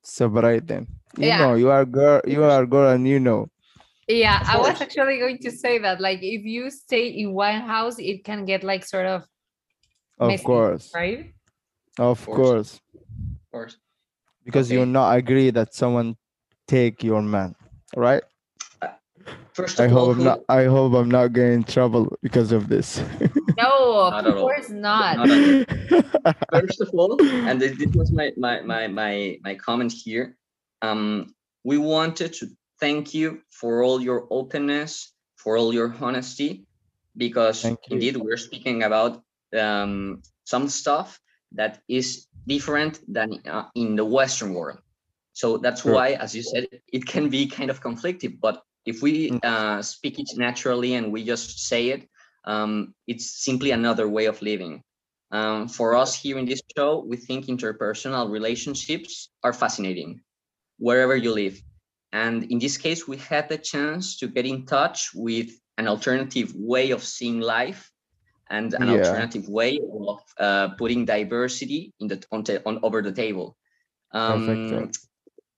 separate 0.01 0.67
them. 0.67 0.87
You 1.17 1.27
Yeah. 1.27 1.37
know, 1.37 1.55
you 1.55 1.69
are 1.69 1.85
girl, 1.85 2.21
you 2.25 2.43
are 2.43 2.65
girl, 2.65 2.89
and 2.89 3.07
you 3.07 3.19
know. 3.19 3.49
Yeah, 4.07 4.41
I 4.45 4.57
was 4.57 4.81
actually 4.81 5.19
going 5.19 5.37
to 5.39 5.51
say 5.51 5.77
that. 5.79 6.01
Like, 6.01 6.19
if 6.21 6.43
you 6.43 6.69
stay 6.71 7.07
in 7.07 7.33
one 7.33 7.61
house, 7.61 7.99
it 7.99 8.25
can 8.25 8.45
get 8.45 8.63
like 8.63 8.83
sort 8.83 9.05
of 9.05 9.23
Of 10.19 10.29
messy, 10.29 10.43
course, 10.43 10.91
right? 10.93 11.33
of 11.99 12.25
course. 12.25 12.35
course, 12.35 12.81
Of 12.95 13.51
course. 13.51 13.77
because 14.43 14.67
Okay. 14.71 14.79
you 14.81 14.85
not 14.85 15.15
agree 15.15 15.51
that 15.51 15.73
someone 15.73 16.17
take 16.67 17.03
your 17.03 17.21
man, 17.21 17.55
right? 17.95 18.23
First 19.53 19.79
I 19.79 19.85
of 19.85 19.93
all, 19.95 20.05
hope 20.05 20.09
I'm 20.13 20.17
who- 20.17 20.23
not. 20.23 20.39
I 20.49 20.63
hope 20.65 20.93
I'm 20.93 21.09
not 21.11 21.33
getting 21.33 21.53
in 21.53 21.63
trouble 21.63 22.17
because 22.21 22.51
of 22.51 22.67
this. 22.69 23.01
No, 23.55 24.09
Not 24.09 24.25
of 24.25 24.25
at 24.25 24.33
all. 24.37 24.41
course 24.41 24.69
not. 24.69 25.17
Not 25.17 25.29
first 26.53 26.81
of 26.81 26.89
all, 26.93 27.19
and 27.21 27.61
this, 27.61 27.77
this 27.77 27.91
was 27.93 28.11
my, 28.11 28.31
my 28.35 28.61
my 28.61 28.87
my 28.87 29.37
my 29.43 29.53
comment 29.55 29.91
here. 29.93 30.35
Um, 30.81 31.35
we 31.63 31.77
wanted 31.77 32.33
to 32.33 32.47
thank 32.79 33.13
you 33.13 33.41
for 33.51 33.83
all 33.83 34.01
your 34.01 34.25
openness, 34.31 35.13
for 35.37 35.55
all 35.57 35.71
your 35.73 35.95
honesty, 36.01 36.65
because 37.15 37.63
you. 37.63 37.77
indeed 37.91 38.17
we're 38.17 38.37
speaking 38.37 38.81
about 38.83 39.21
um, 39.57 40.23
some 40.45 40.67
stuff 40.67 41.19
that 41.53 41.79
is 41.87 42.25
different 42.47 42.99
than 43.07 43.39
uh, 43.47 43.65
in 43.75 43.95
the 43.95 44.03
Western 44.05 44.53
world. 44.55 44.79
So 45.33 45.57
that's 45.57 45.81
Sure. 45.83 45.93
why, 45.93 46.13
as 46.13 46.35
you 46.35 46.41
said, 46.43 46.67
it 46.91 47.05
can 47.05 47.29
be 47.29 47.45
kind 47.47 47.69
of 47.69 47.81
conflictive. 47.81 48.39
But 48.41 48.61
if 48.85 49.01
we 49.01 49.31
Mm. 49.31 49.39
uh, 49.43 49.81
speak 49.81 50.19
it 50.19 50.29
naturally 50.37 50.93
and 50.95 51.11
we 51.11 51.23
just 51.23 51.67
say 51.67 51.89
it, 51.89 52.09
um, 52.45 52.93
it's 53.07 53.43
simply 53.43 53.71
another 53.71 54.07
way 54.07 54.25
of 54.25 54.41
living. 54.41 54.83
Um, 55.31 55.67
for 55.67 55.95
us 55.95 56.13
here 56.15 56.37
in 56.37 56.45
this 56.45 56.61
show, 56.77 56.99
we 57.07 57.17
think 57.17 57.45
interpersonal 57.47 58.29
relationships 58.29 59.29
are 59.43 59.53
fascinating 59.53 60.21
wherever 60.77 61.15
you 61.15 61.33
live. 61.33 61.61
And 62.11 62.43
in 62.51 62.59
this 62.59 62.77
case, 62.77 63.07
we 63.07 63.17
had 63.17 63.49
the 63.49 63.57
chance 63.57 64.17
to 64.17 64.27
get 64.27 64.45
in 64.45 64.65
touch 64.65 65.09
with 65.15 65.49
an 65.77 65.87
alternative 65.87 66.53
way 66.55 66.91
of 66.91 67.03
seeing 67.03 67.39
life 67.39 67.89
and 68.49 68.73
an 68.75 68.89
Yeah. 68.89 68.91
alternative 68.91 69.47
way 69.47 69.79
of 70.07 70.19
uh, 70.37 70.67
putting 70.77 71.05
diversity 71.05 71.93
in 71.99 72.07
the 72.07 72.23
on, 72.31 72.43
on 72.65 72.79
over 72.83 73.01
the 73.01 73.11
table. 73.11 73.57
Um, 74.11 74.45
Perfect. 74.45 74.99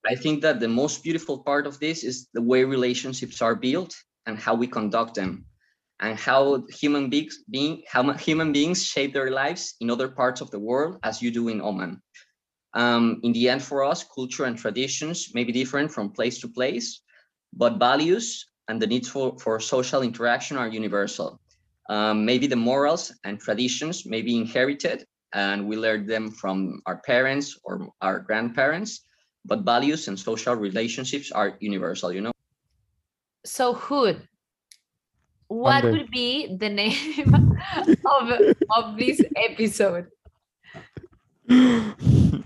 I 0.08 0.16
think 0.16 0.42
that 0.42 0.60
the 0.60 0.68
most 0.68 1.04
beautiful 1.04 1.40
part 1.40 1.68
of 1.68 1.80
this 1.80 2.04
is 2.04 2.28
the 2.34 2.42
way 2.42 2.64
relationships 2.64 3.42
are 3.42 3.56
built 3.56 3.94
and 4.26 4.38
how 4.38 4.56
we 4.56 4.68
conduct 4.68 5.16
them 5.16 5.46
and 6.00 6.18
how 6.20 6.66
human 6.70 7.10
beings 7.10 7.40
being 7.50 7.84
how 7.88 8.12
human 8.14 8.52
beings 8.52 8.84
shape 8.84 9.14
their 9.14 9.32
lives 9.32 9.76
in 9.80 9.90
other 9.90 10.10
parts 10.10 10.42
of 10.42 10.52
the 10.52 10.60
world 10.60 10.98
as 11.04 11.22
you 11.22 11.32
do 11.32 11.48
in 11.48 11.62
Oman. 11.62 12.02
Um, 12.74 13.22
in 13.24 13.32
the 13.32 13.50
end, 13.50 13.64
for 13.64 13.86
us, 13.86 14.04
culture 14.04 14.44
and 14.44 14.58
traditions 14.58 15.34
may 15.34 15.46
be 15.46 15.54
different 15.54 15.92
from 15.92 16.12
place 16.12 16.40
to 16.42 16.50
place, 16.50 17.02
but 17.54 17.80
values 17.80 18.46
and 18.68 18.82
the 18.82 18.88
need 18.88 19.08
for, 19.08 19.38
for 19.40 19.60
social 19.60 20.02
interaction 20.02 20.58
are 20.58 20.68
universal. 20.68 21.40
Um, 21.90 22.26
maybe 22.26 22.48
the 22.48 22.58
morals 22.58 23.14
and 23.24 23.40
traditions 23.40 24.06
may 24.06 24.22
be 24.22 24.36
inherited 24.36 25.06
and 25.34 25.68
we 25.68 25.78
learn 25.78 26.06
them 26.06 26.32
from 26.32 26.82
our 26.86 26.98
parents 26.98 27.58
or 27.64 27.88
our 28.02 28.20
grandparents, 28.20 29.02
but 29.46 29.64
values 29.64 30.08
and 30.08 30.20
social 30.20 30.56
relationships 30.56 31.32
are 31.32 31.58
universal, 31.60 32.12
you 32.12 32.22
know? 32.22 32.32
So 33.46 33.74
Hood, 33.74 34.28
what 35.48 35.84
Ande. 35.84 35.92
would 35.92 36.12
be 36.12 36.56
the 36.58 36.70
name 36.70 37.26
of, 38.06 38.30
of 38.76 38.98
this 38.98 39.22
episode? 39.36 40.08
the 41.48 42.44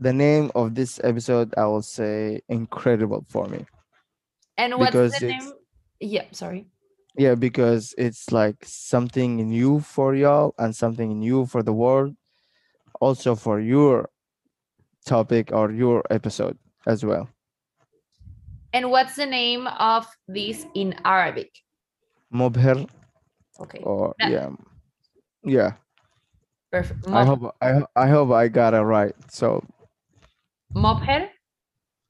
name 0.00 0.50
of 0.54 0.74
this 0.74 1.00
episode, 1.04 1.54
I 1.56 1.66
will 1.66 1.82
say, 1.82 2.40
incredible 2.48 3.24
for 3.28 3.46
me. 3.46 3.66
And 4.56 4.78
what's 4.78 4.92
Because 4.92 5.20
the 5.20 5.26
name? 5.26 5.52
Yeah, 6.00 6.24
sorry. 6.32 6.66
Yeah, 7.18 7.34
because 7.34 7.94
it's 7.96 8.30
like 8.30 8.56
something 8.64 9.36
new 9.36 9.80
for 9.80 10.14
y'all 10.14 10.54
and 10.58 10.76
something 10.76 11.18
new 11.18 11.46
for 11.46 11.62
the 11.62 11.72
world, 11.72 12.14
also 13.00 13.34
for 13.34 13.60
your 13.60 14.10
topic 15.10 15.52
or 15.52 15.70
your 15.72 16.02
episode 16.10 16.58
as 16.86 17.04
well. 17.04 17.28
And 18.72 18.90
what's 18.90 19.16
the 19.16 19.24
name 19.24 19.66
of 19.78 20.06
this 20.28 20.66
in 20.74 20.94
Arabic? 21.04 21.50
Mubher 22.34 22.86
Okay, 23.58 23.78
or 23.82 24.14
Yeah. 24.18 24.28
yeah, 24.28 24.48
yeah. 25.44 25.72
perfect. 26.70 27.06
I 27.08 27.24
hope 27.24 27.56
I 27.62 27.82
I 27.96 28.06
hope 28.08 28.30
I 28.32 28.48
got 28.48 28.74
it 28.74 28.82
right. 28.84 29.14
So 29.32 29.64
Mobher? 30.74 31.30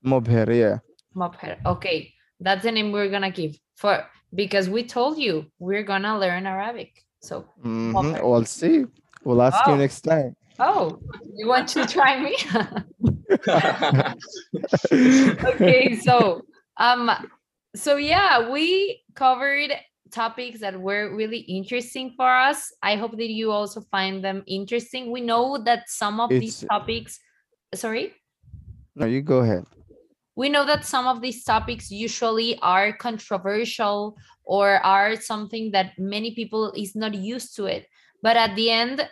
Mubher, 0.05 0.49
yeah. 0.51 0.79
Mobher. 1.15 1.55
Okay, 1.65 2.13
that's 2.41 2.65
the 2.65 2.73
name 2.73 2.91
we're 2.91 3.11
gonna 3.11 3.31
give 3.31 3.55
for 3.77 4.03
because 4.35 4.69
we 4.69 4.83
told 4.83 5.19
you 5.19 5.47
we're 5.61 5.85
gonna 5.85 6.19
learn 6.19 6.47
Arabic. 6.47 7.05
So, 7.23 7.47
Mhm, 7.63 8.23
We'll 8.23 8.45
see. 8.45 8.87
We'll 9.23 9.43
ask 9.43 9.67
you 9.67 9.75
Oh. 9.75 9.77
next 9.77 10.01
time. 10.03 10.35
Oh, 10.59 10.99
you 11.37 11.47
want 11.47 11.69
to 11.69 11.87
try 11.87 12.21
me? 12.21 12.37
okay 14.93 15.97
so 15.97 16.43
um 16.79 17.11
so 17.75 17.97
yeah 17.97 18.51
we 18.51 19.03
covered 19.15 19.73
topics 20.11 20.61
that 20.61 20.81
were 20.81 21.15
really 21.15 21.39
interesting 21.41 22.13
for 22.17 22.29
us 22.31 22.73
i 22.83 22.97
hope 22.97 23.13
that 23.17 23.29
you 23.29 23.51
also 23.51 23.81
find 23.91 24.25
them 24.25 24.43
interesting 24.47 25.11
we 25.11 25.21
know 25.21 25.59
that 25.59 25.89
some 25.89 26.21
of 26.21 26.31
these 26.31 26.65
topics 26.71 27.19
sorry 27.75 28.15
No, 28.95 29.07
you 29.07 29.21
go 29.21 29.39
ahead. 29.41 29.65
we 30.37 30.49
know 30.49 30.65
that 30.65 30.85
some 30.85 31.07
of 31.07 31.21
these 31.21 31.45
topics 31.45 31.91
usually 31.91 32.59
are 32.63 32.97
controversial 32.97 34.17
or 34.45 34.77
are 34.87 35.17
something 35.21 35.73
that 35.73 35.93
many 35.99 36.35
people 36.35 36.73
is 36.77 36.95
not 36.95 37.15
used 37.15 37.57
to 37.57 37.67
it 37.67 37.87
but 38.23 38.37
at 38.37 38.55
the 38.55 38.71
end 38.71 39.09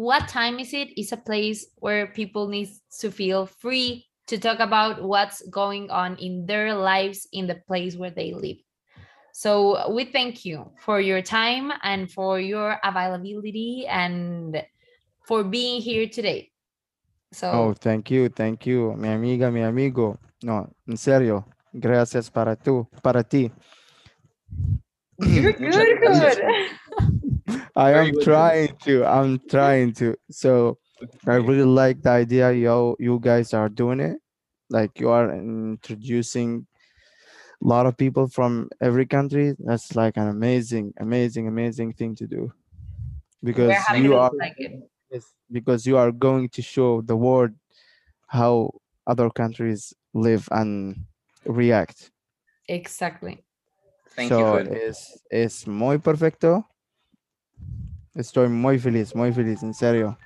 what 0.00 0.28
time 0.28 0.58
is 0.58 0.72
it 0.72 0.88
is 0.98 1.12
a 1.12 1.16
place 1.16 1.66
where 1.76 2.06
people 2.06 2.48
need 2.48 2.70
to 2.98 3.10
feel 3.10 3.44
free 3.44 4.06
to 4.26 4.38
talk 4.38 4.58
about 4.58 5.02
what's 5.02 5.42
going 5.48 5.90
on 5.90 6.16
in 6.16 6.46
their 6.46 6.74
lives 6.74 7.28
in 7.32 7.46
the 7.46 7.56
place 7.68 7.96
where 7.96 8.10
they 8.10 8.32
live 8.32 8.56
so 9.34 9.92
we 9.92 10.04
thank 10.04 10.46
you 10.46 10.64
for 10.80 11.00
your 11.00 11.20
time 11.20 11.70
and 11.82 12.10
for 12.10 12.40
your 12.40 12.80
availability 12.82 13.84
and 13.88 14.64
for 15.26 15.44
being 15.44 15.82
here 15.82 16.08
today 16.08 16.50
so 17.32 17.52
Oh, 17.52 17.74
thank 17.74 18.10
you, 18.10 18.28
thank 18.30 18.66
you, 18.66 18.94
mi 18.96 19.08
amiga, 19.08 19.52
mi 19.52 19.62
amigo. 19.62 20.18
No, 20.42 20.68
en 20.88 20.96
serio. 20.96 21.46
Gracias 21.72 22.28
para 22.28 22.56
tú, 22.56 22.88
para 23.02 23.22
ti. 23.22 23.52
you're 25.18 25.52
good, 25.52 26.00
good. 26.00 26.42
I 27.76 27.92
am 27.92 28.12
trying 28.22 28.76
to. 28.84 29.04
I'm 29.04 29.40
trying 29.48 29.92
to. 29.94 30.16
So 30.30 30.78
I 31.26 31.36
really 31.36 31.64
like 31.64 32.02
the 32.02 32.10
idea 32.10 32.52
you 32.52 32.96
you 32.98 33.18
guys 33.20 33.54
are 33.54 33.68
doing 33.68 34.00
it. 34.00 34.18
Like 34.68 35.00
you 35.00 35.10
are 35.10 35.32
introducing 35.34 36.66
a 37.62 37.66
lot 37.66 37.86
of 37.86 37.96
people 37.96 38.28
from 38.28 38.68
every 38.80 39.06
country. 39.06 39.54
That's 39.58 39.96
like 39.96 40.16
an 40.16 40.28
amazing, 40.28 40.94
amazing, 40.98 41.48
amazing 41.48 41.94
thing 41.94 42.14
to 42.16 42.26
do. 42.26 42.52
Because 43.42 43.76
you 43.96 44.16
are 44.16 44.30
like 44.38 44.56
because 45.50 45.86
you 45.86 45.96
are 45.96 46.12
going 46.12 46.48
to 46.50 46.62
show 46.62 47.00
the 47.02 47.16
world 47.16 47.50
how 48.28 48.70
other 49.06 49.28
countries 49.30 49.92
live 50.14 50.48
and 50.52 50.96
react. 51.44 52.10
Exactly. 52.68 53.42
Thank 54.10 54.28
so 54.28 54.38
you, 54.38 54.44
Hood. 54.44 54.68
es, 54.68 55.22
es 55.30 55.66
muy 55.66 55.98
perfecto. 55.98 56.64
Estoy 58.14 58.48
muy 58.48 58.78
feliz, 58.78 59.14
muy 59.14 59.32
feliz, 59.32 59.62
en 59.62 59.74
serio. 59.74 60.18